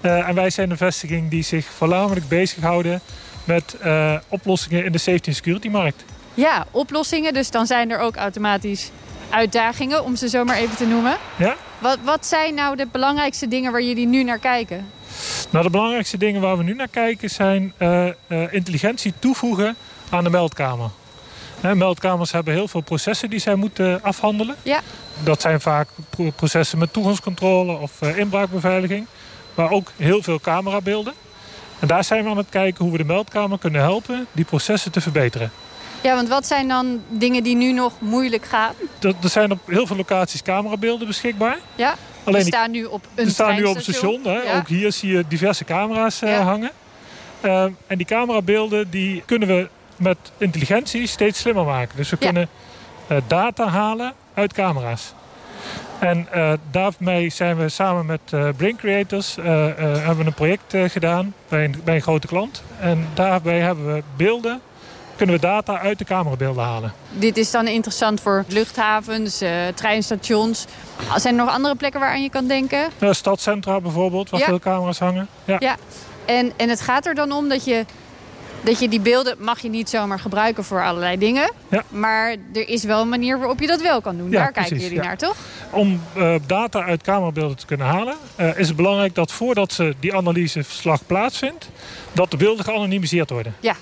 Uh, 0.02 0.28
en 0.28 0.36
wij 0.36 0.50
zijn 0.50 0.72
een 0.72 0.78
vestiging 0.78 1.30
die 1.30 1.44
zich 1.44 1.66
voornamelijk 1.66 2.28
bezighouden 2.28 3.02
met 3.44 3.76
uh, 3.86 4.16
oplossingen 4.28 4.86
in 4.86 4.92
de 4.92 4.98
safety 4.98 5.30
en 5.30 5.36
security 5.36 5.68
markt. 5.68 6.06
Ja, 6.34 6.66
oplossingen. 6.72 7.34
Dus 7.34 7.52
dan 7.52 7.66
zijn 7.66 7.92
er 7.92 8.00
ook 8.00 8.16
automatisch 8.16 8.92
uitdagingen, 9.30 10.04
om 10.04 10.16
ze 10.16 10.30
zo 10.30 10.44
maar 10.44 10.58
even 10.58 10.76
te 10.76 10.86
noemen. 10.86 11.18
Ja. 11.38 11.56
Wat, 11.80 11.98
wat 12.04 12.26
zijn 12.26 12.54
nou 12.54 12.76
de 12.76 12.88
belangrijkste 12.92 13.48
dingen 13.48 13.72
waar 13.72 13.84
jullie 13.84 14.08
nu 14.08 14.24
naar 14.24 14.40
kijken? 14.40 14.95
Nou, 15.50 15.64
de 15.64 15.72
belangrijkste 15.72 16.18
dingen 16.18 16.42
waar 16.42 16.58
we 16.58 16.64
nu 16.64 16.74
naar 16.74 16.88
kijken 16.88 17.30
zijn 17.30 17.74
uh, 17.78 18.08
intelligentie 18.52 19.14
toevoegen 19.20 19.76
aan 20.10 20.24
de 20.24 20.30
meldkamer. 20.30 20.90
meldkamers 21.62 22.32
hebben 22.32 22.54
heel 22.54 22.68
veel 22.68 22.82
processen 22.82 23.30
die 23.30 23.40
zij 23.40 23.56
moeten 23.56 24.04
afhandelen. 24.04 24.56
Ja. 24.64 24.80
Dat 25.24 25.42
zijn 25.42 25.62
vaak 25.62 25.90
processen 26.36 26.78
met 26.78 26.94
toegangscontrole 26.94 27.78
of 27.78 28.02
uh, 28.02 28.18
inbraakbeveiliging. 28.18 29.08
Maar 29.54 29.72
ook 29.72 29.92
heel 29.96 30.22
veel 30.22 30.40
camerabeelden. 30.40 31.14
En 31.80 31.88
daar 31.88 32.04
zijn 32.04 32.24
we 32.24 32.30
aan 32.30 32.38
het 32.38 32.50
kijken 32.50 32.84
hoe 32.84 32.92
we 32.92 32.98
de 32.98 33.04
meldkamer 33.04 33.60
kunnen 33.60 33.82
helpen 33.82 34.28
die 34.32 34.46
processen 34.46 34.92
te 34.92 35.02
verbeteren. 35.02 35.52
Ja, 36.02 36.16
want 36.16 36.28
wat 36.28 36.48
zijn 36.48 36.68
dan 36.68 37.02
dingen 37.10 37.44
die 37.44 37.56
nu 37.56 37.72
nog 37.72 37.94
moeilijk 38.00 38.46
gaan? 38.46 38.74
Er 39.00 39.30
zijn 39.30 39.52
op 39.52 39.60
heel 39.66 39.88
veel 39.88 39.96
locaties 39.96 40.42
camerabeelden 40.42 41.08
beschikbaar. 41.08 41.58
Ja. 41.76 41.96
Alleen 42.26 42.42
die 42.42 42.52
staan 42.52 42.72
nu 42.72 42.86
op 42.86 43.08
een 43.16 43.30
staan 43.30 43.56
nu 43.56 43.64
op 43.64 43.76
het 43.76 43.84
station. 43.84 44.22
Hè? 44.24 44.58
Ook 44.58 44.68
hier 44.68 44.92
zie 44.92 45.12
je 45.12 45.24
diverse 45.28 45.64
camera's 45.64 46.22
uh, 46.22 46.40
hangen. 46.40 46.72
Uh, 47.42 47.64
en 47.64 47.98
die 47.98 48.06
camerabeelden 48.06 48.90
die 48.90 49.24
kunnen 49.26 49.48
we 49.48 49.70
met 49.98 50.18
intelligentie 50.38 51.08
steeds 51.08 51.40
slimmer 51.40 51.66
maken. 51.66 51.98
Dus 51.98 52.10
we 52.10 52.18
kunnen 52.18 52.48
uh, 53.12 53.18
data 53.28 53.68
halen 53.68 54.14
uit 54.34 54.54
camera's. 54.54 55.14
En 56.00 56.28
daarmee 56.72 57.30
zijn 57.30 57.58
we 57.58 57.70
samen 57.70 58.06
met 58.06 58.22
Brain 58.58 58.76
Creators 58.76 59.36
hebben 59.36 60.18
we 60.18 60.26
een 60.26 60.34
project 60.34 60.74
gedaan 60.92 61.34
bij 61.50 61.64
een, 61.64 61.82
bij 61.84 61.96
een 61.96 62.02
grote 62.02 62.28
klant. 62.28 62.64
En 62.80 63.08
daarbij 63.14 63.60
hebben 63.60 63.94
we 63.94 64.04
beelden 64.18 64.62
kunnen 65.16 65.36
we 65.36 65.42
data 65.42 65.80
uit 65.80 65.98
de 65.98 66.06
camerabeelden 66.06 66.64
halen. 66.64 66.94
Dit 67.12 67.38
is 67.38 67.52
dan 67.52 67.68
interessant 67.68 68.22
voor 68.22 68.46
luchthavens, 68.48 69.42
uh, 69.42 69.50
treinstations. 69.76 70.66
Zijn 71.16 71.38
er 71.38 71.46
nog 71.46 71.54
andere 71.54 71.76
plekken 71.76 72.00
waaraan 72.00 72.24
je 72.24 72.30
kan 72.30 72.48
denken? 72.48 72.90
Uh, 73.00 73.12
stadcentra 73.12 73.82
bijvoorbeeld, 73.82 74.30
waar 74.30 74.40
veel 74.40 74.60
camera's 74.60 75.00
hangen. 75.00 75.28
Ja. 75.46 75.56
ja. 75.60 75.76
En, 76.26 76.52
en 76.56 76.70
het 76.70 76.82
gaat 76.82 77.06
er 77.06 77.16
dan 77.16 77.32
om 77.32 77.50
dat 77.50 77.66
je, 77.66 77.86
dat 78.64 78.80
je 78.80 78.90
die 78.90 79.00
beelden... 79.00 79.36
mag 79.40 79.60
je 79.60 79.70
niet 79.70 79.90
zomaar 79.90 80.20
gebruiken 80.20 80.64
voor 80.64 80.84
allerlei 80.84 81.18
dingen. 81.18 81.52
Ja. 81.70 81.84
Maar 81.90 82.36
er 82.54 82.70
is 82.70 82.84
wel 82.84 83.02
een 83.02 83.10
manier 83.10 83.40
waarop 83.40 83.60
je 83.60 83.68
dat 83.68 83.82
wel 83.82 84.02
kan 84.02 84.18
doen. 84.18 84.32
Daar 84.32 84.52
kijken 84.52 84.78
jullie 84.78 85.00
naar, 85.00 85.18
toch? 85.18 85.36
Om 85.70 86.02
uh, 86.18 86.36
data 86.46 86.84
uit 86.84 87.04
camerabeelden 87.04 87.58
te 87.58 87.66
kunnen 87.66 87.88
halen... 87.88 88.16
is 88.56 88.68
het 88.68 88.76
belangrijk 88.76 89.16
dat 89.16 89.32
voordat 89.32 89.74
ze 89.74 89.96
die 90.00 90.16
analyseverslag 90.16 91.06
plaatsvindt... 91.06 91.70
dat 92.12 92.32
de 92.32 92.38
beelden 92.38 92.66
geanonimiseerd 92.66 93.30
worden. 93.30 93.56
Ja, 93.60 93.76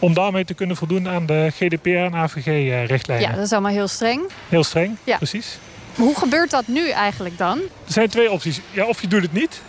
om 0.00 0.14
daarmee 0.14 0.44
te 0.44 0.54
kunnen 0.54 0.76
voldoen 0.76 1.08
aan 1.08 1.26
de 1.26 1.50
GDPR 1.50 1.88
en 1.88 2.14
AVG-richtlijnen. 2.14 3.28
Ja, 3.28 3.34
dat 3.34 3.44
is 3.44 3.52
allemaal 3.52 3.72
heel 3.72 3.88
streng. 3.88 4.20
Heel 4.48 4.64
streng, 4.64 4.96
ja. 5.04 5.16
precies. 5.16 5.58
Hoe 5.94 6.18
gebeurt 6.18 6.50
dat 6.50 6.66
nu 6.66 6.90
eigenlijk 6.90 7.38
dan? 7.38 7.58
Er 7.58 7.92
zijn 7.92 8.08
twee 8.08 8.30
opties. 8.30 8.60
Ja, 8.70 8.84
of 8.84 9.00
je 9.00 9.08
doet 9.08 9.22
het 9.22 9.32
niet, 9.32 9.62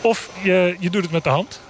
of 0.00 0.30
je, 0.42 0.76
je 0.78 0.90
doet 0.90 1.02
het 1.02 1.12
met 1.12 1.24
de 1.24 1.30
hand. 1.30 1.60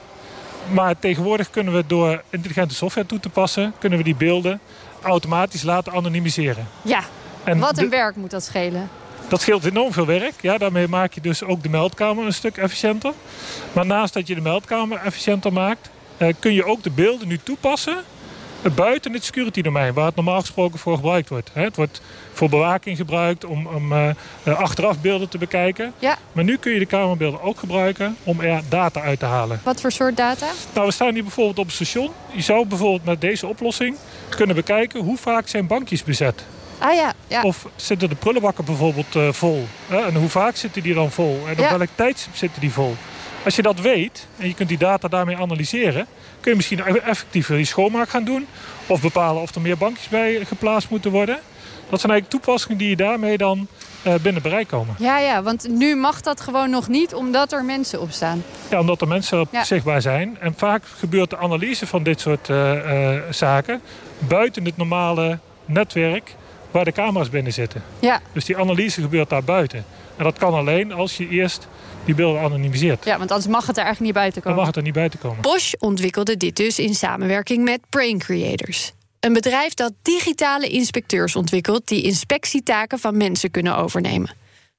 Maar 0.73 0.99
tegenwoordig 0.99 1.50
kunnen 1.50 1.75
we 1.75 1.85
door 1.87 2.23
intelligente 2.30 2.75
software 2.75 3.07
toe 3.07 3.21
te 3.21 3.28
passen... 3.28 3.75
kunnen 3.78 3.99
we 3.99 4.04
die 4.04 4.14
beelden 4.14 4.61
automatisch 5.02 5.62
laten 5.62 5.92
anonimiseren. 5.92 6.69
Ja, 6.83 7.00
en 7.45 7.59
wat 7.59 7.78
een 7.78 7.90
werk 7.90 8.16
moet 8.16 8.30
dat 8.30 8.45
schelen. 8.45 8.88
Dat 9.28 9.40
scheelt 9.40 9.64
enorm 9.64 9.92
veel 9.92 10.07
werk. 10.07 10.35
Ja, 10.40 10.59
daarmee 10.59 10.88
maak 10.88 11.12
je 11.12 11.21
dus 11.21 11.42
ook 11.42 11.62
de 11.62 11.69
meldkamer 11.69 12.26
een 12.26 12.33
stuk 12.33 12.57
efficiënter. 12.57 13.12
Maar 13.73 13.87
naast 13.87 14.14
dat 14.14 14.26
je 14.26 14.35
de 14.35 14.40
meldkamer 14.40 14.99
efficiënter 14.99 15.52
maakt... 15.52 15.90
Eh, 16.21 16.29
kun 16.39 16.53
je 16.53 16.65
ook 16.65 16.83
de 16.83 16.91
beelden 16.91 17.29
nu 17.29 17.39
toepassen 17.43 17.97
buiten 18.75 19.12
het 19.12 19.25
security 19.25 19.62
domein, 19.62 19.95
waar 19.95 20.07
het 20.07 20.15
normaal 20.15 20.41
gesproken 20.41 20.79
voor 20.79 20.95
gebruikt 20.95 21.29
wordt. 21.29 21.50
Het 21.53 21.77
wordt 21.77 22.00
voor 22.33 22.49
bewaking 22.49 22.97
gebruikt, 22.97 23.45
om, 23.45 23.67
om 23.67 23.93
uh, 23.93 24.11
achteraf 24.45 25.00
beelden 25.00 25.29
te 25.29 25.39
bekijken. 25.39 25.93
Ja. 25.99 26.19
Maar 26.33 26.45
nu 26.45 26.57
kun 26.57 26.73
je 26.73 26.79
de 26.79 26.87
camerabeelden 26.87 27.43
ook 27.43 27.59
gebruiken 27.59 28.17
om 28.25 28.41
er 28.41 28.62
data 28.69 29.00
uit 29.00 29.19
te 29.19 29.25
halen. 29.25 29.61
Wat 29.65 29.81
voor 29.81 29.93
soort 29.93 30.17
data? 30.17 30.47
Nou, 30.75 30.87
we 30.87 30.93
staan 30.93 31.15
hier 31.15 31.23
bijvoorbeeld 31.23 31.59
op 31.59 31.67
het 31.67 31.75
station. 31.75 32.11
Je 32.33 32.43
zou 32.43 32.67
bijvoorbeeld 32.67 33.05
met 33.05 33.21
deze 33.21 33.47
oplossing 33.47 33.97
kunnen 34.29 34.57
bekijken 34.57 35.00
hoe 35.00 35.17
vaak 35.17 35.49
zijn 35.49 35.67
bankjes 35.67 36.05
bezet. 36.05 36.45
Ah 36.79 36.95
ja, 36.95 37.12
ja. 37.27 37.43
Of 37.43 37.67
zitten 37.77 38.09
de 38.09 38.15
prullenbakken 38.15 38.65
bijvoorbeeld 38.65 39.15
uh, 39.15 39.33
vol? 39.33 39.67
En 39.89 40.15
hoe 40.15 40.29
vaak 40.29 40.57
zitten 40.57 40.83
die 40.83 40.95
dan 40.95 41.11
vol? 41.11 41.41
En 41.47 41.53
op 41.53 41.79
welk 41.79 41.89
tijdstip 41.95 42.37
zitten 42.37 42.61
die 42.61 42.73
vol? 42.73 42.97
Als 43.44 43.56
je 43.56 43.62
dat 43.62 43.80
weet 43.80 44.26
en 44.38 44.47
je 44.47 44.54
kunt 44.54 44.68
die 44.68 44.78
data 44.78 45.09
daarmee 45.09 45.37
analyseren... 45.37 46.06
kun 46.40 46.50
je 46.50 46.56
misschien 46.56 46.85
effectiever 47.02 47.56
die 47.56 47.64
schoonmaak 47.64 48.09
gaan 48.09 48.25
doen... 48.25 48.47
of 48.87 49.00
bepalen 49.00 49.42
of 49.42 49.54
er 49.54 49.61
meer 49.61 49.78
bankjes 49.78 50.09
bij 50.09 50.44
geplaatst 50.44 50.90
moeten 50.90 51.11
worden. 51.11 51.38
Dat 51.88 52.00
zijn 52.00 52.12
eigenlijk 52.12 52.42
toepassingen 52.42 52.78
die 52.78 52.88
je 52.88 52.97
daarmee 52.97 53.38
dan 53.38 53.66
uh, 54.06 54.14
binnen 54.14 54.42
bereik 54.42 54.68
komen. 54.68 54.94
Ja, 54.99 55.18
ja, 55.18 55.42
want 55.42 55.68
nu 55.68 55.97
mag 55.97 56.20
dat 56.20 56.40
gewoon 56.40 56.70
nog 56.70 56.88
niet 56.88 57.14
omdat 57.14 57.52
er 57.52 57.64
mensen 57.64 58.00
op 58.00 58.11
staan. 58.11 58.44
Ja, 58.70 58.80
omdat 58.80 59.00
er 59.00 59.09
mensen 59.09 59.40
op 59.40 59.49
zichtbaar 59.62 60.02
zijn. 60.02 60.37
En 60.40 60.54
vaak 60.56 60.82
gebeurt 60.99 61.30
de 61.30 61.38
analyse 61.38 61.87
van 61.87 62.02
dit 62.02 62.20
soort 62.20 62.49
uh, 62.49 62.75
uh, 62.75 63.20
zaken... 63.30 63.80
buiten 64.18 64.64
het 64.64 64.76
normale 64.76 65.38
netwerk 65.64 66.35
waar 66.70 66.85
de 66.85 66.92
camera's 66.92 67.30
binnen 67.30 67.52
zitten. 67.52 67.82
Ja. 67.99 68.20
Dus 68.32 68.44
die 68.44 68.59
analyse 68.59 69.00
gebeurt 69.00 69.28
daar 69.28 69.44
buiten. 69.44 69.85
En 70.21 70.27
dat 70.27 70.39
kan 70.39 70.55
alleen 70.55 70.93
als 70.93 71.17
je 71.17 71.29
eerst 71.29 71.69
die 72.05 72.15
beelden 72.15 72.43
anonimiseert. 72.43 73.05
Ja, 73.05 73.19
want 73.19 73.31
anders 73.31 73.50
mag 73.50 73.67
het 73.67 73.77
er 73.77 73.85
eigenlijk 73.85 74.12
niet 74.12 74.23
buiten 74.23 74.43
komen. 74.43 74.57
Dan 74.57 74.67
mag 74.67 74.75
het 74.75 74.77
er 74.77 74.83
niet 74.83 74.99
buiten 74.99 75.19
komen. 75.19 75.41
Bosch 75.41 75.75
ontwikkelde 75.79 76.37
dit 76.37 76.57
dus 76.57 76.79
in 76.79 76.95
samenwerking 76.95 77.65
met 77.65 77.81
Brain 77.89 78.19
Creators. 78.19 78.93
Een 79.21 79.33
bedrijf 79.33 79.75
dat 79.75 79.93
digitale 80.03 80.69
inspecteurs 80.69 81.37
ontwikkelt 81.37 81.89
die 81.89 82.03
inspectietaken 82.03 82.99
van 82.99 83.17
mensen 83.17 83.50
kunnen 83.50 83.77
overnemen. 83.77 84.35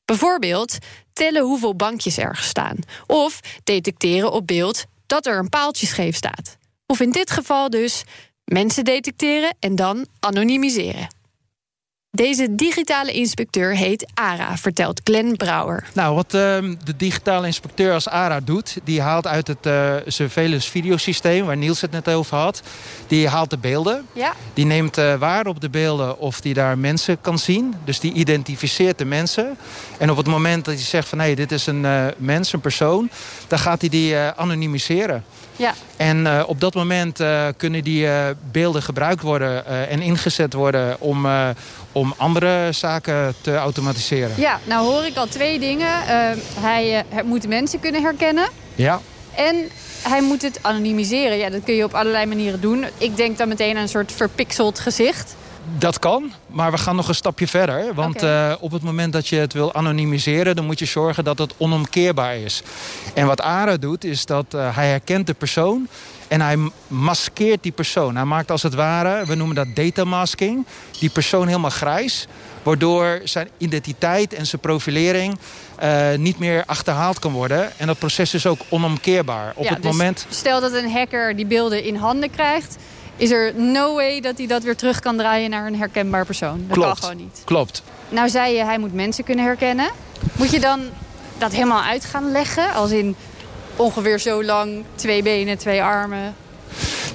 Bijvoorbeeld 0.06 0.78
tellen 1.14 1.44
hoeveel 1.44 1.76
bankjes 1.76 2.18
er 2.18 2.38
staan. 2.42 2.78
Of 3.08 3.40
detecteren 3.64 4.32
op 4.32 4.48
beeld 4.48 4.86
dat 5.06 5.26
er 5.26 5.38
een 5.38 5.50
paaltje 5.50 5.88
scheef 5.88 6.16
staat. 6.16 6.58
Of 6.86 7.00
in 7.00 7.12
dit 7.12 7.32
geval 7.32 7.70
dus 7.70 8.04
mensen 8.46 8.84
detecteren 8.84 9.56
en 9.60 9.76
dan 9.76 10.06
anonimiseren. 10.20 11.08
Deze 12.18 12.56
digitale 12.56 13.12
inspecteur 13.12 13.76
heet 13.76 14.12
ARA, 14.14 14.58
vertelt 14.58 15.02
Glenn 15.04 15.36
Brouwer. 15.36 15.88
Nou, 15.94 16.16
wat 16.16 16.26
uh, 16.26 16.58
de 16.84 16.96
digitale 16.98 17.46
inspecteur 17.46 17.94
als 17.94 18.08
ARA 18.08 18.40
doet... 18.40 18.78
die 18.84 19.02
haalt 19.02 19.28
uit 19.28 19.48
het 19.48 19.66
uh, 19.66 19.96
surveillance 20.06 20.70
videosysteem, 20.70 21.46
waar 21.46 21.58
Niels 21.58 21.82
het 21.82 21.92
net 21.92 22.10
over 22.10 22.38
had... 22.38 22.62
die 23.08 23.28
haalt 23.28 23.50
de 23.50 23.58
beelden. 23.58 24.06
Ja. 24.14 24.34
Die 24.54 24.66
neemt 24.66 24.98
uh, 24.98 25.16
waar 25.16 25.46
op 25.46 25.62
de 25.62 25.70
beelden 25.70 26.20
of 26.20 26.42
die 26.42 26.54
daar 26.54 26.78
mensen 26.78 27.22
kan 27.22 27.40
zien. 27.40 27.74
Dus 27.84 28.00
die 28.00 28.14
identificeert 28.14 28.98
de 28.98 29.06
mensen. 29.06 29.58
En 29.98 30.12
op 30.12 30.18
het 30.18 30.28
moment 30.28 30.66
dat 30.66 30.74
hij 30.74 30.84
zegt 30.84 31.08
van... 31.08 31.20
hé, 31.20 31.26
hey, 31.26 31.36
dit 31.36 31.52
is 31.52 31.66
een 31.68 31.84
uh, 31.84 32.06
mens, 32.18 32.54
een 32.54 32.62
persoon... 32.62 33.10
dan 33.48 33.60
gaat 33.60 33.82
hij 33.82 33.90
die 33.90 34.18
anonimiseren. 34.18 35.24
Ja. 35.62 35.74
En 35.98 36.46
op 36.46 36.60
dat 36.60 36.74
moment 36.74 37.20
kunnen 37.58 37.84
die 37.84 38.08
beelden 38.52 38.82
gebruikt 38.82 39.22
worden... 39.22 39.66
en 39.90 40.02
ingezet 40.02 40.54
worden 40.54 40.96
om 41.00 41.28
om 41.92 42.14
andere 42.18 42.72
zaken 42.72 43.34
te 43.42 43.56
automatiseren. 43.56 44.34
Ja, 44.38 44.60
nou 44.64 44.86
hoor 44.86 45.06
ik 45.06 45.16
al 45.16 45.28
twee 45.28 45.60
dingen. 45.60 45.92
Hij 46.60 47.04
moet 47.26 47.48
mensen 47.48 47.80
kunnen 47.80 48.02
herkennen. 48.02 48.50
Ja. 48.76 49.02
En 49.36 49.70
hij 50.02 50.22
moet 50.22 50.42
het 50.42 50.60
anonimiseren. 50.62 51.38
Ja, 51.38 51.50
dat 51.50 51.64
kun 51.64 51.76
je 51.76 51.84
op 51.84 51.94
allerlei 51.94 52.26
manieren 52.26 52.62
doen. 52.62 52.86
Ik 52.98 53.18
denk 53.18 53.38
dan 53.38 53.48
meteen 53.48 53.76
aan 53.76 53.82
een 53.82 53.90
soort 53.90 54.12
verpixeld 54.12 54.80
gezicht. 54.80 55.36
Dat 55.78 56.00
kan, 56.00 56.32
maar 56.48 56.72
we 56.72 56.78
gaan 56.78 56.96
nog 56.96 57.08
een 57.08 57.16
stapje 57.16 57.48
verder. 57.48 57.94
Want 57.94 58.16
okay. 58.16 58.52
uh, 58.52 58.56
op 58.60 58.72
het 58.72 58.82
moment 58.82 59.14
dat 59.14 59.28
je 59.28 59.36
het 59.36 59.54
wil 59.54 59.74
anonimiseren... 59.74 60.56
dan 60.56 60.66
moet 60.66 60.80
je 60.80 60.86
zorgen 60.86 61.24
dat 61.24 61.38
het 61.38 61.54
onomkeerbaar 61.58 62.36
is. 62.36 62.64
En 63.14 63.26
wat 63.26 63.42
ARA 63.42 63.78
doet, 63.78 64.04
is 64.04 64.26
dat 64.26 64.46
hij 64.52 64.90
herkent 64.90 65.28
de 65.28 65.34
persoon... 65.34 65.88
En 66.32 66.42
hij 66.42 66.58
maskeert 66.88 67.64
die 67.64 67.72
persoon. 67.72 68.16
Hij 68.16 68.26
maakt 68.26 68.52
als 68.52 68.64
het 68.64 68.74
ware, 68.74 69.26
we 69.26 69.36
noemen 69.36 69.56
dat 69.56 69.68
datamasking, 69.76 70.66
die 71.00 71.10
persoon 71.10 71.48
helemaal 71.48 71.70
grijs. 71.70 72.28
Waardoor 72.64 73.22
zijn 73.24 73.50
identiteit 73.58 74.34
en 74.34 74.46
zijn 74.46 74.62
profilering 74.62 75.38
uh, 75.84 76.14
niet 76.16 76.40
meer 76.40 76.64
achterhaald 76.66 77.20
kan 77.20 77.32
worden. 77.32 77.80
En 77.80 77.88
dat 77.88 78.00
proces 78.00 78.34
is 78.34 78.46
ook 78.46 78.60
onomkeerbaar. 78.70 79.54
Op 79.56 79.64
ja, 79.64 79.74
het 79.74 79.82
dus 79.82 79.92
moment... 79.92 80.26
Stel 80.30 80.62
dat 80.62 80.74
een 80.74 80.92
hacker 80.92 81.36
die 81.36 81.46
beelden 81.46 81.84
in 81.84 81.96
handen 81.96 82.30
krijgt... 82.30 82.78
is 83.16 83.32
er 83.32 83.54
no 83.56 83.96
way 83.96 84.22
dat 84.22 84.38
hij 84.38 84.48
dat 84.48 84.64
weer 84.64 84.76
terug 84.76 85.00
kan 85.00 85.18
draaien 85.18 85.50
naar 85.50 85.68
een 85.68 85.78
herkenbaar 85.78 86.26
persoon. 86.26 86.66
Dat 86.68 86.78
Klopt. 86.78 87.00
kan 87.00 87.10
gewoon 87.10 87.26
niet. 87.26 87.42
Klopt. 87.46 87.84
Nou 88.10 88.30
zei 88.30 88.56
je, 88.56 88.64
hij 88.64 88.78
moet 88.78 88.94
mensen 88.94 89.24
kunnen 89.24 89.46
herkennen. 89.46 89.92
Moet 90.34 90.52
je 90.52 90.60
dan 90.60 90.82
dat 91.38 91.52
helemaal 91.52 91.82
uit 91.82 92.06
gaan 92.06 92.32
leggen? 92.32 92.74
Als 92.74 92.92
in 92.92 93.16
ongeveer 93.76 94.20
zo 94.20 94.44
lang, 94.44 94.84
twee 94.96 95.24
benen, 95.24 95.58
twee 95.58 95.84
armen. 95.84 96.36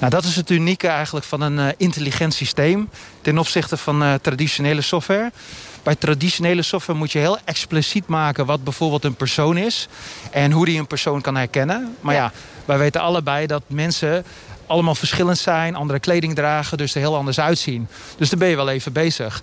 Nou, 0.01 0.11
dat 0.11 0.25
is 0.25 0.37
het 0.37 0.51
unieke 0.51 0.89
eigenlijk 0.89 1.27
van 1.27 1.41
een 1.41 1.59
uh, 1.59 1.69
intelligent 1.77 2.35
systeem 2.35 2.91
ten 3.21 3.39
opzichte 3.39 3.77
van 3.77 4.03
uh, 4.03 4.15
traditionele 4.15 4.81
software. 4.81 5.33
Bij 5.83 5.95
traditionele 5.95 6.63
software 6.63 6.99
moet 6.99 7.13
je 7.13 7.19
heel 7.19 7.39
expliciet 7.45 8.07
maken 8.07 8.47
wat 8.47 8.65
bijvoorbeeld 8.65 9.05
een 9.05 9.15
persoon 9.15 9.57
is 9.57 9.89
en 10.31 10.53
hoe 10.53 10.65
die 10.65 10.79
een 10.79 10.87
persoon 10.87 11.21
kan 11.21 11.37
herkennen. 11.37 11.97
Maar 12.01 12.15
ja, 12.15 12.23
ja 12.23 12.33
wij 12.65 12.79
weten 12.79 13.01
allebei 13.01 13.47
dat 13.47 13.63
mensen 13.67 14.25
allemaal 14.67 14.95
verschillend 14.95 15.39
zijn, 15.39 15.75
andere 15.75 15.99
kleding 15.99 16.35
dragen, 16.35 16.79
dus 16.79 16.95
er 16.95 17.01
heel 17.01 17.17
anders 17.17 17.41
uitzien. 17.41 17.89
Dus 18.17 18.31
daar 18.31 18.39
ben 18.39 18.49
je 18.49 18.57
wel 18.57 18.69
even 18.69 18.93
bezig. 18.93 19.43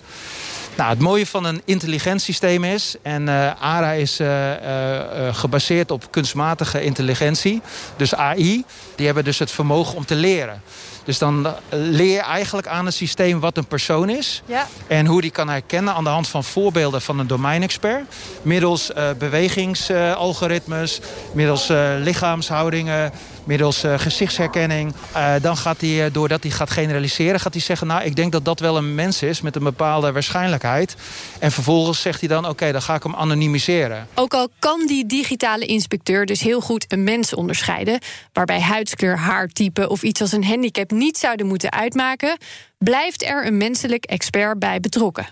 Nou, 0.76 0.90
het 0.90 0.98
mooie 0.98 1.26
van 1.26 1.44
een 1.44 1.62
intelligent 1.64 2.22
systeem 2.22 2.64
is... 2.64 2.94
en 3.02 3.28
ARA 3.58 3.92
is 3.92 4.20
uh, 4.20 4.50
uh, 4.50 5.34
gebaseerd 5.34 5.90
op 5.90 6.10
kunstmatige 6.10 6.82
intelligentie, 6.82 7.62
dus 7.96 8.14
AI... 8.14 8.64
die 8.96 9.06
hebben 9.06 9.24
dus 9.24 9.38
het 9.38 9.50
vermogen 9.50 9.96
om 9.96 10.04
te 10.04 10.14
leren. 10.14 10.62
Dus 11.04 11.18
dan 11.18 11.46
leer 11.70 12.12
je 12.12 12.20
eigenlijk 12.20 12.66
aan 12.66 12.84
het 12.84 12.94
systeem 12.94 13.40
wat 13.40 13.56
een 13.56 13.66
persoon 13.66 14.08
is... 14.08 14.42
Ja. 14.46 14.66
en 14.86 15.06
hoe 15.06 15.20
die 15.20 15.30
kan 15.30 15.48
herkennen 15.48 15.94
aan 15.94 16.04
de 16.04 16.10
hand 16.10 16.28
van 16.28 16.44
voorbeelden 16.44 17.02
van 17.02 17.18
een 17.18 17.26
domeinexpert... 17.26 18.14
middels 18.42 18.90
bewegingsalgoritmes, 19.18 21.00
middels 21.32 21.68
lichaamshoudingen 21.98 23.12
middels 23.44 23.84
gezichtsherkenning. 23.96 24.94
Dan 25.40 25.56
gaat 25.56 25.80
hij, 25.80 26.10
doordat 26.10 26.42
hij 26.42 26.52
gaat 26.52 26.70
generaliseren, 26.70 27.40
gaat 27.40 27.52
hij 27.52 27.62
zeggen... 27.62 27.86
nou, 27.86 28.04
ik 28.04 28.16
denk 28.16 28.32
dat 28.32 28.44
dat 28.44 28.60
wel 28.60 28.76
een 28.76 28.94
mens 28.94 29.22
is 29.22 29.40
met 29.40 29.56
een 29.56 29.62
bepaalde 29.62 30.12
waarschijnlijkheid. 30.12 30.96
En 31.38 31.52
vervolgens 31.52 32.00
zegt 32.00 32.20
hij 32.20 32.28
dan, 32.28 32.38
oké, 32.38 32.50
okay, 32.50 32.72
dan 32.72 32.82
ga 32.82 32.94
ik 32.94 33.02
hem 33.02 33.14
anonimiseren. 33.14 34.08
Ook 34.14 34.34
al 34.34 34.48
kan 34.58 34.86
die 34.86 35.06
digitale 35.06 35.66
inspecteur 35.66 36.26
dus 36.26 36.40
heel 36.40 36.60
goed 36.60 36.84
een 36.88 37.04
mens 37.04 37.34
onderscheiden... 37.34 37.98
waarbij 38.32 38.60
huidskleur, 38.60 39.18
haartype 39.18 39.88
of 39.88 40.02
iets 40.02 40.20
als 40.20 40.32
een 40.32 40.44
handicap 40.44 40.90
niet 40.96 41.18
zouden 41.18 41.46
moeten 41.46 41.72
uitmaken... 41.72 42.38
blijft 42.78 43.22
er 43.22 43.46
een 43.46 43.56
menselijk 43.56 44.04
expert 44.04 44.58
bij 44.58 44.80
betrokken. 44.80 45.26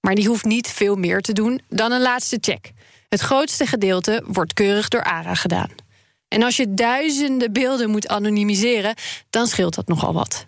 Maar 0.00 0.14
die 0.14 0.28
hoeft 0.28 0.44
niet 0.44 0.68
veel 0.68 0.96
meer 0.96 1.20
te 1.20 1.32
doen 1.32 1.60
dan 1.68 1.92
een 1.92 2.00
laatste 2.00 2.38
check. 2.40 2.72
Het 3.08 3.20
grootste 3.20 3.66
gedeelte 3.66 4.22
wordt 4.26 4.52
keurig 4.52 4.88
door 4.88 5.02
ARA 5.02 5.34
gedaan. 5.34 5.70
En 6.28 6.42
als 6.42 6.56
je 6.56 6.74
duizenden 6.74 7.52
beelden 7.52 7.90
moet 7.90 8.08
anonimiseren, 8.08 8.94
dan 9.30 9.46
scheelt 9.46 9.74
dat 9.74 9.88
nogal 9.88 10.12
wat. 10.12 10.46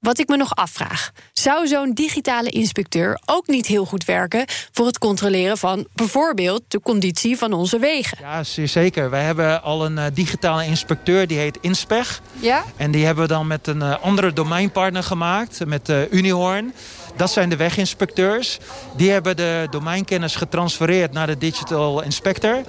Wat 0.00 0.18
ik 0.18 0.28
me 0.28 0.36
nog 0.36 0.54
afvraag, 0.54 1.10
zou 1.32 1.66
zo'n 1.66 1.92
digitale 1.92 2.48
inspecteur 2.48 3.20
ook 3.24 3.46
niet 3.46 3.66
heel 3.66 3.84
goed 3.84 4.04
werken 4.04 4.44
voor 4.72 4.86
het 4.86 4.98
controleren 4.98 5.58
van 5.58 5.86
bijvoorbeeld 5.94 6.62
de 6.68 6.80
conditie 6.80 7.36
van 7.38 7.52
onze 7.52 7.78
wegen? 7.78 8.18
Ja, 8.20 8.42
zeer 8.44 8.68
zeker. 8.68 9.10
Wij 9.10 9.22
hebben 9.22 9.62
al 9.62 9.84
een 9.84 9.96
uh, 9.96 10.04
digitale 10.14 10.64
inspecteur, 10.64 11.26
die 11.26 11.38
heet 11.38 11.58
Inspeg. 11.60 12.20
Ja? 12.38 12.64
En 12.76 12.90
die 12.90 13.04
hebben 13.04 13.22
we 13.24 13.32
dan 13.32 13.46
met 13.46 13.66
een 13.66 13.80
uh, 13.80 14.02
andere 14.02 14.32
domeinpartner 14.32 15.02
gemaakt, 15.02 15.66
met 15.66 15.88
uh, 15.88 16.12
Unihoorn. 16.12 16.74
Dat 17.16 17.30
zijn 17.30 17.48
de 17.48 17.56
weginspecteurs. 17.56 18.58
Die 18.96 19.10
hebben 19.10 19.36
de 19.36 19.66
domeinkennis 19.70 20.36
getransfereerd 20.36 21.12
naar 21.12 21.26
de 21.26 21.38
Digital 21.38 22.02
Inspector. 22.02 22.62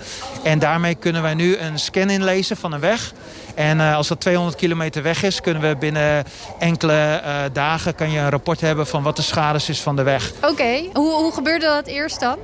En 0.44 0.60
daarmee 0.60 0.96
kunnen 0.96 1.22
wij 1.22 1.34
nu 1.34 1.58
een 1.58 1.80
scan 1.80 2.10
inlezen 2.10 2.58
van 2.58 2.72
een 2.72 2.80
weg. 2.80 3.14
En 3.56 3.78
uh, 3.78 3.96
als 3.96 4.08
dat 4.08 4.20
200 4.20 4.58
kilometer 4.58 5.04
weg 5.04 5.24
is, 5.24 5.42
kunnen 5.42 5.62
we 5.62 5.76
binnen 5.76 6.24
enkele 6.60 7.22
uh, 7.26 7.36
dagen 7.54 7.96
kan 7.96 8.12
je 8.12 8.20
een 8.20 8.30
rapport 8.30 8.62
hebben 8.62 8.88
van 8.88 9.04
wat 9.04 9.16
de 9.16 9.22
schade 9.22 9.60
is 9.68 9.82
van 9.82 9.96
de 9.96 10.04
weg. 10.04 10.32
Oké, 10.38 10.52
okay. 10.52 10.90
hoe, 10.94 11.12
hoe 11.12 11.32
gebeurde 11.34 11.66
dat 11.66 11.86
eerst 11.88 12.20
dan? 12.20 12.38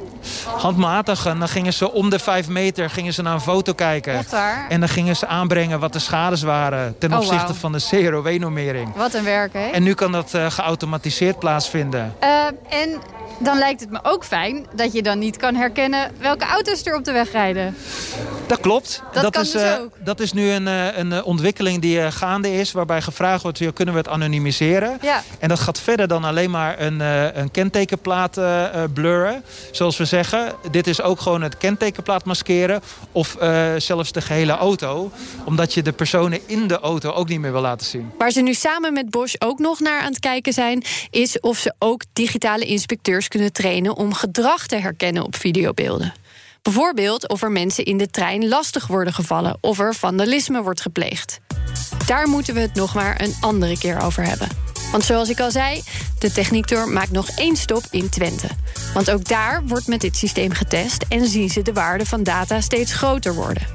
Handmatig. 0.57 1.25
En 1.25 1.39
dan 1.39 1.47
gingen 1.47 1.73
ze 1.73 1.91
om 1.91 2.09
de 2.09 2.19
5 2.19 2.47
meter 2.47 2.89
gingen 2.89 3.13
ze 3.13 3.21
naar 3.21 3.33
een 3.33 3.41
foto 3.41 3.73
kijken. 3.73 4.13
Echt 4.13 4.31
waar? 4.31 4.65
En 4.69 4.79
dan 4.79 4.89
gingen 4.89 5.15
ze 5.15 5.27
aanbrengen 5.27 5.79
wat 5.79 5.93
de 5.93 5.99
schades 5.99 6.41
waren 6.41 6.95
ten 6.99 7.11
oh, 7.11 7.17
opzichte 7.17 7.47
wow. 7.47 7.55
van 7.55 7.71
de 7.71 7.85
CROW-normering. 7.89 8.95
Wat 8.95 9.13
een 9.13 9.23
werk, 9.23 9.53
hè? 9.53 9.67
En 9.67 9.83
nu 9.83 9.93
kan 9.93 10.11
dat 10.11 10.33
uh, 10.35 10.51
geautomatiseerd 10.51 11.39
plaatsvinden. 11.39 12.15
En 12.69 12.99
dan 13.39 13.57
lijkt 13.57 13.79
het 13.79 13.91
me 13.91 13.99
ook 14.03 14.25
fijn 14.25 14.65
dat 14.75 14.93
je 14.93 15.01
dan 15.01 15.19
niet 15.19 15.37
kan 15.37 15.55
herkennen 15.55 16.11
welke 16.19 16.45
auto's 16.45 16.85
er 16.85 16.95
op 16.95 17.03
de 17.03 17.11
weg 17.11 17.31
rijden. 17.31 17.75
Dat 18.47 18.59
klopt. 18.59 19.03
Dat, 19.13 19.23
dat 19.23 19.33
kan 19.33 19.41
is, 19.41 19.51
dus 19.51 19.61
uh, 19.61 19.79
ook. 19.79 19.91
dat 20.03 20.19
is 20.19 20.33
nu 20.33 20.49
een, 20.49 20.67
uh, 20.67 20.97
een 20.97 21.23
ontwikkeling 21.23 21.81
die 21.81 21.97
uh, 21.97 22.07
gaande 22.11 22.53
is... 22.53 22.71
waarbij 22.71 23.01
gevraagd 23.01 23.43
wordt, 23.43 23.73
kunnen 23.73 23.93
we 23.93 23.99
het 23.99 24.09
anonimiseren? 24.09 24.97
Ja. 25.01 25.23
En 25.39 25.49
dat 25.49 25.59
gaat 25.59 25.79
verder 25.79 26.07
dan 26.07 26.23
alleen 26.23 26.51
maar 26.51 26.79
een, 26.79 26.99
een 27.39 27.51
kentekenplaat 27.51 28.39
blurren. 28.93 29.43
Zoals 29.71 29.97
we 29.97 30.05
zeggen, 30.05 30.53
dit 30.71 30.87
is 30.87 31.01
ook 31.01 31.21
gewoon 31.21 31.41
het 31.41 31.57
kentekenplaat 31.57 32.25
maskeren... 32.25 32.81
of 33.11 33.37
zelfs 33.77 34.11
de 34.11 34.21
gehele 34.21 34.51
auto. 34.51 35.11
Omdat 35.45 35.73
je 35.73 35.81
de 35.81 35.91
personen 35.91 36.39
in 36.45 36.67
de 36.67 36.79
auto 36.79 37.11
ook 37.11 37.27
niet 37.27 37.39
meer 37.39 37.51
wil 37.51 37.61
laten 37.61 37.87
zien. 37.87 38.11
Waar 38.17 38.31
ze 38.31 38.41
nu 38.41 38.53
samen 38.53 38.93
met 38.93 39.09
Bosch 39.09 39.35
ook 39.39 39.59
nog 39.59 39.79
naar 39.79 40.01
aan 40.01 40.09
het 40.09 40.19
kijken 40.19 40.53
zijn... 40.53 40.83
is 41.09 41.39
of 41.39 41.57
ze 41.57 41.73
ook 41.79 42.01
digitale 42.13 42.65
inspecteurs 42.65 43.26
kunnen 43.27 43.51
trainen... 43.51 43.95
om 43.95 44.13
gedrag 44.13 44.67
te 44.67 44.75
herkennen 44.75 45.23
op 45.23 45.35
videobeelden. 45.35 46.13
Bijvoorbeeld 46.61 47.29
of 47.29 47.41
er 47.41 47.51
mensen 47.51 47.85
in 47.85 47.97
de 47.97 48.09
trein 48.09 48.47
lastig 48.47 48.87
worden 48.87 49.13
gevallen 49.13 49.57
of 49.61 49.79
er 49.79 49.95
vandalisme 49.95 50.61
wordt 50.61 50.81
gepleegd. 50.81 51.39
Daar 52.05 52.27
moeten 52.27 52.53
we 52.53 52.59
het 52.59 52.73
nog 52.73 52.93
maar 52.93 53.21
een 53.21 53.35
andere 53.39 53.77
keer 53.77 54.01
over 54.01 54.23
hebben. 54.23 54.47
Want 54.91 55.03
zoals 55.03 55.29
ik 55.29 55.39
al 55.39 55.51
zei, 55.51 55.83
de 56.19 56.31
Techniektour 56.31 56.87
maakt 56.87 57.11
nog 57.11 57.29
één 57.29 57.55
stop 57.55 57.83
in 57.91 58.09
Twente. 58.09 58.47
Want 58.93 59.11
ook 59.11 59.27
daar 59.27 59.61
wordt 59.65 59.87
met 59.87 60.01
dit 60.01 60.17
systeem 60.17 60.51
getest 60.51 61.05
en 61.09 61.27
zien 61.27 61.49
ze 61.49 61.61
de 61.61 61.73
waarde 61.73 62.05
van 62.05 62.23
data 62.23 62.61
steeds 62.61 62.93
groter 62.93 63.33
worden. 63.33 63.67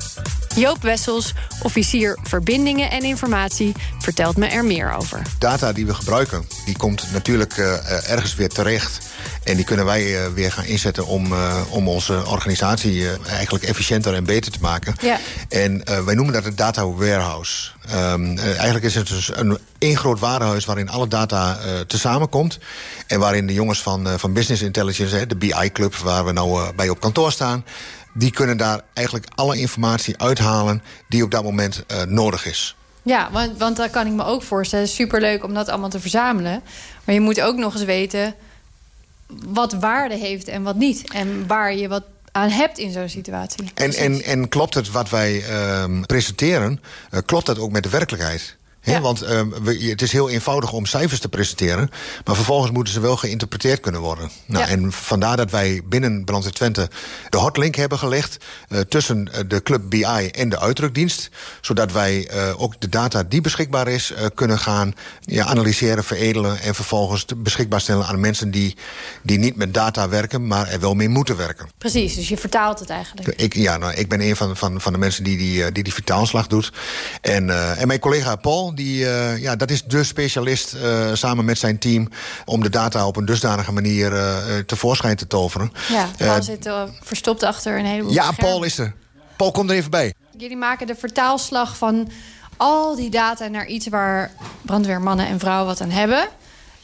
Joop 0.55 0.83
Wessels, 0.83 1.33
officier 1.63 2.19
verbindingen 2.23 2.91
en 2.91 3.03
informatie, 3.03 3.73
vertelt 3.99 4.37
me 4.37 4.47
er 4.47 4.65
meer 4.65 4.93
over. 4.93 5.23
Data 5.39 5.73
die 5.73 5.87
we 5.87 5.95
gebruiken, 5.95 6.47
die 6.65 6.77
komt 6.77 7.13
natuurlijk 7.13 7.57
uh, 7.57 8.11
ergens 8.11 8.35
weer 8.35 8.49
terecht. 8.49 9.12
En 9.45 9.57
die 9.57 9.65
kunnen 9.65 9.85
wij 9.85 10.05
uh, 10.05 10.27
weer 10.35 10.53
gaan 10.53 10.65
inzetten 10.65 11.07
om, 11.07 11.33
uh, 11.33 11.61
om 11.71 11.89
onze 11.89 12.27
organisatie 12.27 13.09
eigenlijk 13.27 13.65
efficiënter 13.65 14.15
en 14.15 14.25
beter 14.25 14.53
te 14.53 14.59
maken. 14.61 14.95
Ja. 15.01 15.19
En 15.49 15.83
wij 16.05 16.15
noemen 16.15 16.35
dat 16.35 16.45
het 16.45 16.57
data 16.57 16.87
warehouse. 16.87 17.71
Um, 17.95 18.39
eigenlijk 18.39 18.85
is 18.85 18.95
het 18.95 19.09
dus 19.09 19.31
een 19.37 19.59
één 19.79 19.97
groot 19.97 20.21
warenhuis 20.21 20.65
waarin 20.65 20.89
alle 20.89 21.09
data 21.09 21.59
tezamen 21.87 22.29
komt. 22.29 22.59
En 23.07 23.19
waarin 23.19 23.47
de 23.47 23.53
jongens 23.53 23.83
van, 23.83 24.09
van 24.19 24.33
Business 24.33 24.63
Intelligence, 24.63 25.27
de 25.27 25.37
BI-club, 25.37 25.95
waar 25.97 26.25
we 26.25 26.33
nou 26.33 26.73
bij 26.75 26.89
op 26.89 27.01
kantoor 27.01 27.33
staan 27.33 27.65
die 28.13 28.31
kunnen 28.31 28.57
daar 28.57 28.81
eigenlijk 28.93 29.27
alle 29.35 29.59
informatie 29.59 30.19
uithalen 30.19 30.83
die 31.09 31.25
op 31.25 31.31
dat 31.31 31.43
moment 31.43 31.85
uh, 31.93 32.03
nodig 32.03 32.47
is. 32.47 32.77
Ja, 33.03 33.29
want, 33.33 33.59
want 33.59 33.77
dat 33.77 33.91
kan 33.91 34.07
ik 34.07 34.13
me 34.13 34.25
ook 34.25 34.43
voorstellen. 34.43 34.89
Superleuk 34.89 35.45
om 35.45 35.55
dat 35.55 35.69
allemaal 35.69 35.89
te 35.89 36.01
verzamelen. 36.01 36.63
Maar 37.05 37.15
je 37.15 37.21
moet 37.21 37.41
ook 37.41 37.57
nog 37.57 37.75
eens 37.75 37.85
weten 37.85 38.35
wat 39.47 39.73
waarde 39.73 40.17
heeft 40.17 40.49
en 40.49 40.63
wat 40.63 40.77
niet. 40.77 41.13
En 41.13 41.47
waar 41.47 41.75
je 41.75 41.89
wat 41.89 42.05
aan 42.33 42.49
hebt 42.49 42.79
in 42.79 42.93
zo'n 42.93 43.09
situatie. 43.09 43.65
En, 43.75 43.93
en, 43.93 44.23
en 44.23 44.49
klopt 44.49 44.75
het 44.75 44.91
wat 44.91 45.11
wij 45.11 45.45
uh, 45.49 46.01
presenteren, 46.07 46.81
uh, 47.11 47.21
klopt 47.27 47.47
dat 47.47 47.59
ook 47.59 47.73
met 47.73 47.83
de 47.83 47.89
werkelijkheid? 47.89 48.57
Ja. 48.85 49.01
Want 49.01 49.23
uh, 49.23 49.41
het 49.91 50.03
is 50.03 50.13
heel 50.13 50.31
eenvoudig 50.31 50.73
om 50.73 50.87
cijfers 50.87 51.21
te 51.21 51.29
presenteren... 51.29 51.91
maar 52.25 52.35
vervolgens 52.35 52.71
moeten 52.71 52.93
ze 52.93 53.01
wel 53.01 53.17
geïnterpreteerd 53.17 53.81
kunnen 53.81 54.01
worden. 54.01 54.31
Nou, 54.47 54.69
En 54.69 54.93
vandaar 54.93 55.37
dat 55.37 55.51
wij 55.51 55.81
binnen 55.85 56.25
Brandweer 56.25 56.53
Twente 56.53 56.91
de 57.31 57.39
hotlink 57.39 57.75
hebben 57.75 57.99
gelegd... 57.99 58.37
Uh, 58.69 58.81
tussen 58.81 59.33
eh, 59.33 59.41
de 59.47 59.63
Club 59.63 59.83
BI 59.89 60.29
en 60.31 60.49
de 60.49 60.61
uitdrukdienst... 60.61 61.31
zodat 61.61 61.93
wij 61.93 62.31
uh, 62.35 62.63
ook 62.63 62.81
de 62.81 62.89
data 62.89 63.23
die 63.23 63.41
beschikbaar 63.41 63.89
is... 63.89 64.13
kunnen 64.35 64.59
gaan 64.59 64.95
ja, 65.21 65.45
analyseren, 65.45 66.05
veredelen... 66.05 66.61
en 66.61 66.75
vervolgens 66.75 67.27
beschikbaar 67.37 67.81
stellen 67.81 68.07
aan 68.07 68.21
mensen 68.21 68.51
die, 68.51 68.77
die 69.23 69.39
niet 69.39 69.57
met 69.57 69.75
data 69.75 70.09
werken... 70.09 70.47
maar 70.47 70.69
er 70.69 70.81
wel 70.81 70.95
mee 70.95 71.09
moeten 71.09 71.37
werken. 71.37 71.69
Precies, 71.79 72.15
dus 72.15 72.29
je 72.29 72.37
vertaalt 72.37 72.79
het 72.79 72.91
eigenlijk. 72.91 73.41
Ik, 73.41 73.55
ja, 73.55 73.77
nou, 73.77 73.95
ik 73.95 74.09
ben 74.09 74.21
een 74.21 74.37
van, 74.37 74.57
van, 74.57 74.81
van 74.81 74.93
de 74.93 74.99
mensen 74.99 75.25
die 75.25 75.37
die, 75.37 75.73
die, 75.73 75.83
die 75.83 75.93
vertaalslag 75.93 76.47
doet. 76.47 76.73
En, 77.21 77.77
en 77.79 77.87
mijn 77.87 78.01
collega 78.01 78.37
Paul 78.37 78.72
die, 78.75 79.05
uh, 79.05 79.39
ja, 79.39 79.57
dat 79.57 79.71
is 79.71 79.85
de 79.85 80.05
specialist 80.05 80.75
uh, 80.75 81.11
samen 81.13 81.45
met 81.45 81.59
zijn 81.59 81.79
team... 81.79 82.09
om 82.45 82.63
de 82.63 82.69
data 82.69 83.07
op 83.07 83.17
een 83.17 83.25
dusdanige 83.25 83.73
manier 83.73 84.13
uh, 84.13 84.59
tevoorschijn 84.67 85.17
te 85.17 85.27
toveren. 85.27 85.73
Ja, 85.89 86.09
Paul 86.19 86.43
zit 86.43 86.71
verstopt 87.01 87.43
achter 87.43 87.79
een 87.79 87.85
heleboel 87.85 88.13
Ja, 88.13 88.33
Paul 88.33 88.63
is 88.63 88.79
er. 88.79 88.95
Paul, 89.37 89.51
kom 89.51 89.71
er 89.71 89.77
even 89.77 89.91
bij. 89.91 90.15
Jullie 90.37 90.57
maken 90.57 90.87
de 90.87 90.95
vertaalslag 90.95 91.77
van 91.77 92.11
al 92.57 92.97
die 92.97 93.11
data 93.11 93.47
naar 93.47 93.67
iets... 93.67 93.89
waar 93.89 94.31
brandweermannen 94.63 95.27
en 95.27 95.39
vrouwen 95.39 95.67
wat 95.67 95.81
aan 95.81 95.91
hebben... 95.91 96.29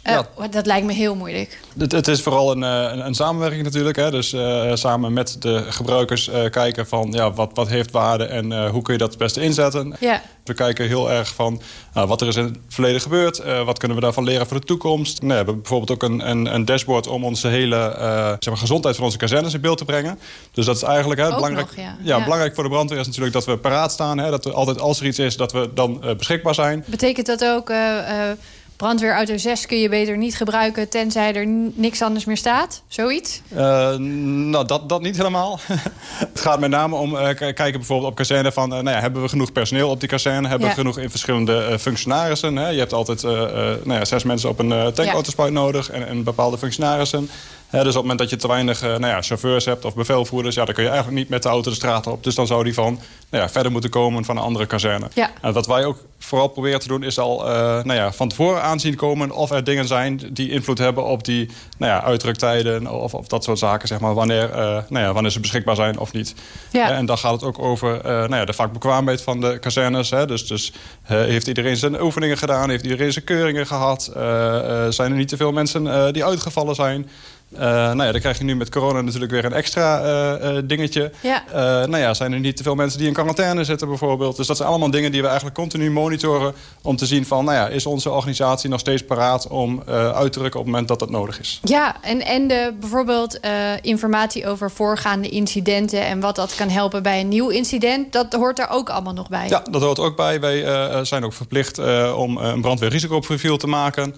Uh, 0.09 0.21
Dat 0.51 0.67
lijkt 0.67 0.87
me 0.87 0.93
heel 0.93 1.15
moeilijk. 1.15 1.59
Het, 1.79 1.93
het 1.93 2.09
is 2.09 2.23
vooral 2.23 2.51
een, 2.51 2.63
een, 2.63 3.07
een, 3.07 3.15
samenwerking 3.15 3.63
natuurlijk. 3.63 3.97
Hè? 3.97 4.11
Dus 4.11 4.33
uh, 4.33 4.75
samen 4.75 5.13
met 5.13 5.37
de 5.43 5.65
gebruikers 5.69 6.29
uh, 6.29 6.51
kijken 6.51 6.87
van 6.87 7.13
ja, 7.13 7.33
wat, 7.33 7.51
wat 7.55 7.69
heeft 7.69 7.91
waarde 7.91 8.25
en 8.25 8.69
hoe 8.69 8.83
kun 8.83 8.93
je 8.93 8.99
dat 8.99 9.09
het 9.09 9.19
beste 9.19 9.41
inzetten. 9.41 9.97
Ja. 10.01 10.23
We 10.45 10.55
kijken 10.55 10.87
heel 10.87 11.11
erg 11.11 11.35
van 11.35 11.61
nou, 11.95 12.09
wat 12.09 12.21
er 12.21 12.29
is 12.29 12.37
in 12.37 12.45
het 12.45 12.59
verleden 12.69 13.01
gebeurd. 13.01 13.43
wat 13.65 13.79
kunnen 13.79 13.97
we 13.97 14.03
daarvan 14.03 14.25
leren 14.25 14.47
voor 14.47 14.61
de 14.61 14.67
toekomst. 14.67 15.19
Nou, 15.19 15.29
we 15.29 15.37
hebben 15.37 15.57
bijvoorbeeld 15.57 15.91
ook 15.91 16.03
een, 16.11 16.31
een, 16.31 16.55
een 16.55 16.65
dashboard 16.65 17.07
om 17.07 17.25
onze 17.25 17.49
hele 17.49 17.95
zeg 18.39 18.49
maar, 18.49 18.57
gezondheid 18.57 18.97
van 18.97 19.05
onze 19.05 19.17
kazernes 19.17 19.55
in 19.55 19.61
beeld 19.61 19.79
te 19.79 19.85
brengen. 19.85 20.19
Dus 20.53 20.67
dat 20.67 20.77
is 20.77 20.83
eigenlijk 20.83 21.21
hè, 21.21 21.29
belangrijk, 21.35 21.77
nog, 21.77 21.85
ja. 21.85 21.97
Ja, 22.03 22.23
belangrijk 22.23 22.55
voor 22.55 22.65
de 22.65 22.71
brandweer 22.71 23.01
is 23.01 23.07
natuurlijk 23.07 23.35
dat 23.35 23.45
we 23.45 23.57
paraat 23.57 23.93
staan. 23.93 24.19
Hè? 24.19 24.31
Dat 24.31 24.45
we 24.45 24.53
altijd 24.53 24.81
als 24.81 25.01
er 25.01 25.07
iets 25.07 25.19
is, 25.19 25.37
dat 25.37 25.53
we 25.53 25.71
dan 25.75 26.03
beschikbaar 26.17 26.55
zijn. 26.55 26.85
Betekent 26.87 27.27
dat 27.27 27.45
ook 27.45 27.71
brandweerauto 28.79 29.37
6 29.37 29.67
kun 29.67 29.81
je 29.81 29.89
beter 29.89 30.17
niet 30.17 30.37
gebruiken... 30.37 30.89
tenzij 30.89 31.35
er 31.35 31.47
niks 31.75 32.03
anders 32.03 32.25
meer 32.25 32.37
staat? 32.37 32.83
Zoiets? 32.87 33.41
Uh, 33.53 33.59
nou, 33.97 34.67
dat, 34.67 34.89
dat 34.89 35.03
niet 35.03 35.17
helemaal. 35.17 35.61
het 36.33 36.41
gaat 36.41 36.61
met 36.61 36.71
name 36.71 36.97
om 36.97 37.15
uh, 37.15 37.29
kijken 37.35 37.73
bijvoorbeeld 37.73 38.11
op 38.11 38.17
kazerne 38.17 38.53
van... 38.53 38.73
Uh, 38.73 38.79
nou 38.79 38.97
ja, 38.97 39.01
hebben 39.01 39.23
we 39.23 39.29
genoeg 39.29 39.53
personeel 39.53 39.91
op 39.91 40.01
die 40.01 40.09
kazerne? 40.09 40.49
Hebben 40.49 40.69
we 40.69 40.75
genoeg 40.75 40.99
in 40.99 41.11
verschillende 41.11 41.79
functionarissen? 41.79 42.57
Hè? 42.57 42.69
Je 42.69 42.79
hebt 42.79 42.93
altijd 42.93 43.23
nou 43.23 43.93
ja, 43.93 44.05
zes 44.05 44.23
mensen 44.23 44.49
op 44.49 44.59
een 44.59 44.93
tankautospuit 44.93 45.53
nodig... 45.53 45.91
En, 45.91 46.09
en 46.09 46.25
bepaalde 46.25 46.59
functionarissen 46.59 47.29
dus 47.71 47.81
op 47.81 47.87
het 47.87 47.95
moment 47.95 48.19
dat 48.19 48.31
je 48.31 48.37
te 48.37 48.49
weinig 48.49 48.83
uh, 48.83 48.89
nou 48.89 49.07
ja, 49.07 49.23
chauffeurs 49.23 49.65
hebt 49.65 49.85
of 49.85 49.95
bevelvoerders... 49.95 50.55
Ja, 50.55 50.65
dan 50.65 50.75
kun 50.75 50.83
je 50.83 50.91
eigenlijk 50.91 51.19
niet 51.19 51.29
met 51.29 51.43
de 51.43 51.49
auto 51.49 51.71
de 51.71 51.77
straat 51.77 52.07
op. 52.07 52.25
Dus 52.25 52.35
dan 52.35 52.47
zou 52.47 52.65
die 52.65 52.75
van 52.75 53.01
nou 53.31 53.43
ja, 53.45 53.49
verder 53.51 53.73
moeten 53.73 53.91
komen 53.91 54.25
van 54.25 54.37
een 54.37 54.43
andere 54.43 54.67
kazerne. 54.67 55.09
Ja. 55.15 55.31
En 55.41 55.53
wat 55.53 55.67
wij 55.67 55.85
ook 55.85 55.99
vooral 56.29 56.49
proberen 56.49 56.81
te 56.81 56.89
doen... 56.89 57.03
is 57.03 57.19
al 57.19 57.49
uh, 57.49 57.53
nou 57.57 57.93
ja, 57.93 58.13
van 58.13 58.29
tevoren 58.29 58.63
aanzien 58.63 58.95
komen 58.95 59.31
of 59.31 59.51
er 59.51 59.65
dingen 59.65 59.87
zijn... 59.87 60.21
die 60.31 60.51
invloed 60.51 60.79
hebben 60.79 61.05
op 61.05 61.25
die 61.25 61.51
nou 61.79 61.93
ja, 61.93 62.03
uitdruktijden 62.03 62.91
of, 62.91 63.15
of 63.15 63.27
dat 63.27 63.45
soort 63.45 63.59
zaken. 63.59 63.89
Zeg 63.89 64.01
maar, 64.01 64.15
wanneer, 64.15 64.51
uh, 64.51 64.57
nou 64.89 65.05
ja, 65.05 65.13
wanneer 65.13 65.31
ze 65.31 65.41
beschikbaar 65.41 65.77
zijn 65.77 65.99
of 65.99 66.13
niet. 66.13 66.35
Ja. 66.73 66.91
en 66.91 67.07
dan 67.07 67.19
gaat 67.19 67.33
het 67.33 67.43
ook 67.43 67.59
over 67.59 68.01
nou 68.03 68.35
ja, 68.35 68.45
de 68.45 68.53
vakbekwaamheid 68.53 69.23
van 69.23 69.41
de 69.41 69.59
kazernes. 69.59 70.11
Hè. 70.11 70.27
Dus, 70.27 70.47
dus 70.47 70.73
heeft 71.03 71.47
iedereen 71.47 71.77
zijn 71.77 72.03
oefeningen 72.03 72.39
gedaan? 72.39 72.71
Heeft 72.71 72.85
iedereen 72.85 73.13
zijn 73.13 73.25
keuringen 73.25 73.67
gehad? 73.67 74.11
zijn 74.89 75.11
er 75.11 75.17
niet 75.17 75.29
te 75.29 75.37
veel 75.37 75.53
mensen 75.53 76.13
die 76.13 76.25
uitgevallen 76.25 76.75
zijn? 76.75 77.09
Uh, 77.53 77.61
nou 77.61 78.03
ja, 78.03 78.13
dan 78.13 78.21
krijg 78.21 78.39
je 78.39 78.45
nu 78.45 78.57
met 78.57 78.71
corona 78.71 79.01
natuurlijk 79.01 79.33
weer 79.33 79.45
een 79.45 79.53
extra 79.53 80.03
uh, 80.03 80.55
uh, 80.55 80.63
dingetje. 80.65 81.13
Ja. 81.21 81.45
nou 81.87 81.99
ja, 81.99 82.15
zijn 82.15 82.33
er 82.33 82.41
niet 82.41 82.57
te 82.57 82.63
veel 82.63 82.75
mensen 82.75 82.99
die 82.99 83.09
in 83.09 83.15
quarantaine 83.15 83.65
zitten 83.65 83.89
bijvoorbeeld. 83.89 84.37
Dus 84.37 84.47
dat 84.47 84.57
zijn 84.57 84.69
allemaal 84.69 84.91
dingen 84.91 85.13
die 85.13 85.21
we 85.21 85.27
eigenlijk 85.27 85.57
continu 85.57 85.91
monitoren... 85.91 86.55
om 86.83 86.97
te 86.97 87.07
zien 87.07 87.27
van, 87.27 87.45
nou 87.45 87.57
ja, 87.57 87.69
is 87.69 87.87
onze 87.87 88.11
organisatie 88.11 88.71
nog 88.71 88.81
steeds 88.81 89.05
paraat... 89.05 89.47
om 89.47 89.83
uit 89.87 90.33
te 90.33 90.39
drukken 90.39 90.61
op 90.61 90.67
het 90.67 90.75
moment 90.75 90.89
dat 90.89 90.99
dat 90.99 91.11
nodig 91.11 91.41
is. 91.41 91.61
Ja, 91.63 92.03
en, 92.03 92.27
en 92.27 92.49
de, 92.49 92.75
bijvoorbeeld 92.81 93.41
informatie 93.83 94.47
over 94.47 94.71
voorgaande 94.71 95.29
incidenten... 95.29 96.07
en 96.07 96.21
wat 96.21 96.37
dat 96.37 96.55
kan 96.55 96.69
helpen 96.69 97.03
bij 97.03 97.21
een 97.21 97.29
nieuw 97.29 97.49
incident... 97.49 98.13
dat 98.13 98.33
hoort 98.33 98.57
daar 98.57 98.71
ook 98.71 98.91
allemaal 98.91 99.15
nog 99.15 99.29
bij. 99.29 99.49
Ja, 99.49 99.63
dat 99.71 99.83
hoort 99.83 99.99
ook 99.99 100.17
bij. 100.17 100.41
Wij 100.41 101.05
zijn 101.05 101.25
ook 101.25 101.33
verplicht 101.33 101.79
om 102.15 102.37
een 102.37 102.61
brandweerrisicoprofiel 102.61 103.57
te 103.57 103.67
maken... 103.67 104.15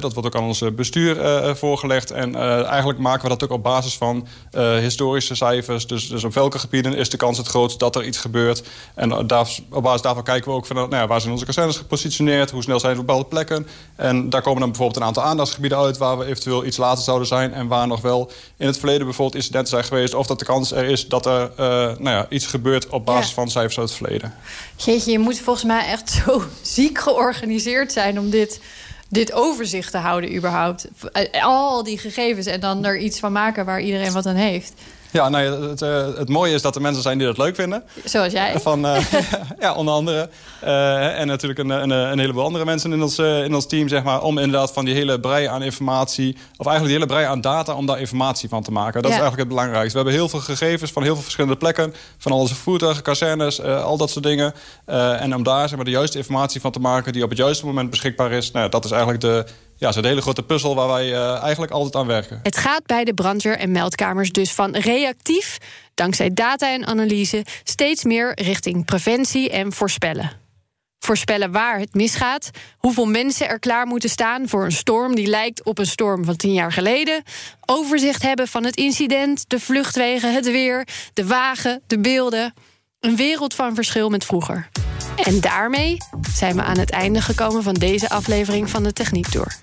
dat 0.00 0.12
wordt 0.14 0.26
ook 0.26 0.36
aan 0.36 0.42
ons 0.42 0.64
bestuur 0.74 1.16
voorgelegd. 1.56 2.10
En 2.10 2.34
eigenlijk 2.64 2.98
maken 2.98 3.22
we 3.22 3.28
dat 3.28 3.44
ook 3.44 3.50
op 3.50 3.62
basis 3.62 3.96
van 3.96 4.26
historische 4.80 5.34
cijfers. 5.34 5.86
Dus, 5.86 6.08
dus 6.08 6.24
op 6.24 6.34
welke 6.34 6.58
gebieden 6.58 6.94
is 6.94 7.10
de 7.10 7.16
kans 7.16 7.38
het 7.38 7.46
grootst 7.46 7.78
dat 7.78 7.96
er 7.96 8.04
iets 8.04 8.18
gebeurt. 8.18 8.62
En 8.94 9.26
daar, 9.26 9.48
op 9.70 9.82
basis 9.82 10.02
daarvan 10.02 10.24
kijken 10.24 10.50
we 10.50 10.56
ook 10.56 10.66
van 10.66 10.76
nou 10.76 10.94
ja, 10.94 11.06
waar 11.06 11.20
zijn 11.20 11.32
onze 11.32 11.44
kazernes 11.44 11.76
gepositioneerd. 11.76 12.50
Hoe 12.50 12.62
snel 12.62 12.80
zijn 12.80 12.94
we 12.94 13.00
op 13.00 13.06
bepaalde 13.06 13.28
plekken. 13.28 13.66
En 13.96 14.30
daar 14.30 14.42
komen 14.42 14.60
dan 14.60 14.68
bijvoorbeeld 14.68 15.00
een 15.00 15.06
aantal 15.06 15.22
aandachtsgebieden 15.22 15.78
uit... 15.78 15.98
waar 15.98 16.18
we 16.18 16.24
eventueel 16.24 16.64
iets 16.64 16.76
later 16.76 17.04
zouden 17.04 17.26
zijn. 17.26 17.52
En 17.52 17.68
waar 17.68 17.86
nog 17.86 18.00
wel 18.00 18.30
in 18.56 18.66
het 18.66 18.78
verleden 18.78 19.04
bijvoorbeeld 19.04 19.36
incidenten 19.36 19.68
zijn 19.70 19.84
geweest. 19.84 20.14
Of 20.14 20.26
dat 20.26 20.38
de 20.38 20.44
kans 20.44 20.72
er 20.72 20.84
is 20.84 21.08
dat 21.08 21.26
er 21.26 21.50
uh, 21.50 21.66
nou 21.98 22.10
ja, 22.10 22.26
iets 22.28 22.46
gebeurt 22.46 22.88
op 22.88 23.04
basis 23.04 23.32
van 23.32 23.50
cijfers 23.50 23.78
uit 23.78 23.88
het 23.88 23.98
verleden. 23.98 24.34
Jeetje, 24.76 25.10
je 25.10 25.18
moet 25.18 25.40
volgens 25.40 25.64
mij 25.64 25.86
echt 25.86 26.10
zo 26.10 26.42
ziek 26.62 26.98
georganiseerd 26.98 27.92
zijn 27.92 28.18
om 28.18 28.30
dit 28.30 28.60
dit 29.08 29.32
overzicht 29.32 29.90
te 29.90 29.98
houden 29.98 30.34
überhaupt. 30.34 30.88
Al 31.40 31.82
die 31.82 31.98
gegevens 31.98 32.46
en 32.46 32.60
dan 32.60 32.84
er 32.84 32.98
iets 32.98 33.18
van 33.18 33.32
maken 33.32 33.64
waar 33.64 33.80
iedereen 33.80 34.12
wat 34.12 34.26
aan 34.26 34.34
heeft. 34.34 34.72
Ja, 35.10 35.28
nou, 35.28 35.44
het, 35.44 35.80
het, 35.80 36.16
het, 36.16 36.28
mooie 36.28 36.54
is 36.54 36.62
dat 36.62 36.74
er 36.74 36.80
mensen 36.80 37.02
zijn 37.02 37.18
die 37.18 37.26
dat 37.26 37.38
leuk 37.38 37.54
vinden. 37.54 37.82
Zoals 38.04 38.32
jij. 38.32 38.60
Van, 38.60 38.86
uh, 38.86 39.12
ja, 39.60 39.74
onder 39.74 39.94
andere. 39.94 40.28
Uh, 40.64 41.20
en 41.20 41.26
natuurlijk 41.26 41.58
een, 41.58 41.70
een, 41.70 41.90
een, 41.90 42.18
heleboel 42.18 42.44
andere 42.44 42.64
mensen 42.64 42.92
in 42.92 43.02
ons, 43.02 43.18
in 43.18 43.54
ons 43.54 43.66
team, 43.66 43.88
zeg 43.88 44.02
maar. 44.02 44.22
Om 44.22 44.38
inderdaad 44.38 44.72
van 44.72 44.84
die 44.84 44.94
hele 44.94 45.20
brei 45.20 45.46
aan 45.46 45.62
informatie... 45.62 46.36
of 46.56 46.66
eigenlijk 46.66 46.84
die 46.86 46.94
hele 46.94 47.06
brei 47.06 47.24
aan 47.24 47.40
data, 47.40 47.74
om 47.74 47.86
daar 47.86 48.00
informatie 48.00 48.48
van 48.48 48.62
te 48.62 48.70
maken. 48.70 49.02
Dat 49.02 49.10
ja. 49.10 49.16
is 49.16 49.22
eigenlijk 49.22 49.48
het 49.48 49.48
belangrijkste. 49.48 49.98
We 49.98 50.04
hebben 50.04 50.14
heel 50.14 50.28
veel 50.28 50.54
gegevens 50.54 50.92
van 50.92 51.02
heel 51.02 51.14
veel 51.14 51.22
verschillende 51.22 51.56
plekken. 51.56 51.94
Van 52.18 52.32
al 52.32 52.38
onze 52.38 52.54
voertuigen, 52.54 53.02
kazernes, 53.02 53.62
al 53.62 53.96
dat 53.96 54.10
soort 54.10 54.24
dingen. 54.24 54.54
en 54.86 55.34
om 55.34 55.42
daar 55.42 55.68
zeg 55.68 55.76
maar, 55.76 55.84
de 55.84 55.90
juiste 55.90 56.18
informatie 56.18 56.60
van 56.60 56.72
te 56.72 56.80
maken... 56.80 57.12
die 57.12 57.22
op 57.22 57.28
het 57.28 57.38
juiste 57.38 57.66
moment 57.66 57.90
beschikbaar 57.90 58.32
is. 58.32 58.50
Nou, 58.50 58.68
dat 58.68 58.84
is 58.84 58.90
eigenlijk 58.90 59.20
de 59.20 59.44
ja, 59.78 59.96
een 59.96 60.04
hele 60.04 60.20
grote 60.20 60.42
puzzel 60.42 60.74
waar 60.74 60.88
wij 60.88 61.06
uh, 61.06 61.42
eigenlijk 61.42 61.72
altijd 61.72 61.94
aan 61.94 62.06
werken. 62.06 62.40
Het 62.42 62.56
gaat 62.56 62.86
bij 62.86 63.04
de 63.04 63.14
brandweer- 63.14 63.58
en 63.58 63.72
meldkamers 63.72 64.32
dus 64.32 64.52
van 64.52 64.76
reactief, 64.76 65.58
dankzij 65.94 66.34
data 66.34 66.72
en 66.72 66.86
analyse, 66.86 67.44
steeds 67.62 68.04
meer 68.04 68.42
richting 68.42 68.84
preventie 68.84 69.50
en 69.50 69.72
voorspellen. 69.72 70.46
Voorspellen 70.98 71.52
waar 71.52 71.78
het 71.78 71.94
misgaat, 71.94 72.50
hoeveel 72.78 73.06
mensen 73.06 73.48
er 73.48 73.58
klaar 73.58 73.86
moeten 73.86 74.10
staan 74.10 74.48
voor 74.48 74.64
een 74.64 74.72
storm 74.72 75.14
die 75.14 75.26
lijkt 75.26 75.64
op 75.64 75.78
een 75.78 75.86
storm 75.86 76.24
van 76.24 76.36
tien 76.36 76.52
jaar 76.52 76.72
geleden. 76.72 77.22
Overzicht 77.66 78.22
hebben 78.22 78.48
van 78.48 78.64
het 78.64 78.76
incident, 78.76 79.44
de 79.48 79.60
vluchtwegen, 79.60 80.34
het 80.34 80.50
weer, 80.50 80.88
de 81.12 81.26
wagen, 81.26 81.82
de 81.86 81.98
beelden. 81.98 82.54
Een 83.00 83.16
wereld 83.16 83.54
van 83.54 83.74
verschil 83.74 84.08
met 84.08 84.24
vroeger. 84.24 84.68
En 85.24 85.40
daarmee 85.40 85.96
zijn 86.34 86.56
we 86.56 86.62
aan 86.62 86.78
het 86.78 86.90
einde 86.90 87.20
gekomen 87.20 87.62
van 87.62 87.74
deze 87.74 88.08
aflevering 88.08 88.70
van 88.70 88.82
de 88.82 88.92
Techniek 88.92 89.28
Tour. 89.28 89.56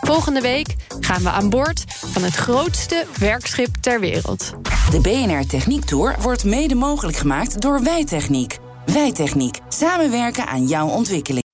Volgende 0.00 0.40
week 0.40 0.76
gaan 1.00 1.22
we 1.22 1.30
aan 1.30 1.50
boord 1.50 1.84
van 1.88 2.22
het 2.22 2.34
grootste 2.34 3.04
werkschip 3.18 3.76
ter 3.80 4.00
wereld. 4.00 4.52
De 4.90 5.00
BNR 5.00 5.46
Techniek 5.46 5.84
Tour 5.84 6.16
wordt 6.20 6.44
mede 6.44 6.74
mogelijk 6.74 7.16
gemaakt 7.16 7.60
door 7.60 7.82
Wijtechniek. 7.82 8.58
Wijtechniek. 8.86 9.58
Samenwerken 9.68 10.46
aan 10.46 10.66
jouw 10.66 10.88
ontwikkeling. 10.88 11.44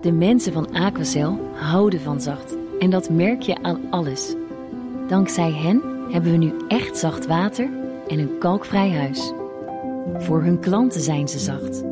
De 0.00 0.12
mensen 0.12 0.52
van 0.52 0.72
Aquacel 0.72 1.40
houden 1.54 2.00
van 2.00 2.20
zacht. 2.20 2.54
En 2.78 2.90
dat 2.90 3.10
merk 3.10 3.42
je 3.42 3.62
aan 3.62 3.80
alles. 3.90 4.34
Dankzij 5.08 5.52
hen 5.52 5.82
hebben 6.10 6.30
we 6.30 6.36
nu 6.36 6.52
echt 6.68 6.98
zacht 6.98 7.26
water 7.26 7.70
en 8.08 8.18
een 8.18 8.38
kalkvrij 8.38 8.90
huis. 8.90 9.32
Voor 10.18 10.42
hun 10.42 10.60
klanten 10.60 11.00
zijn 11.00 11.28
ze 11.28 11.38
zacht. 11.38 11.91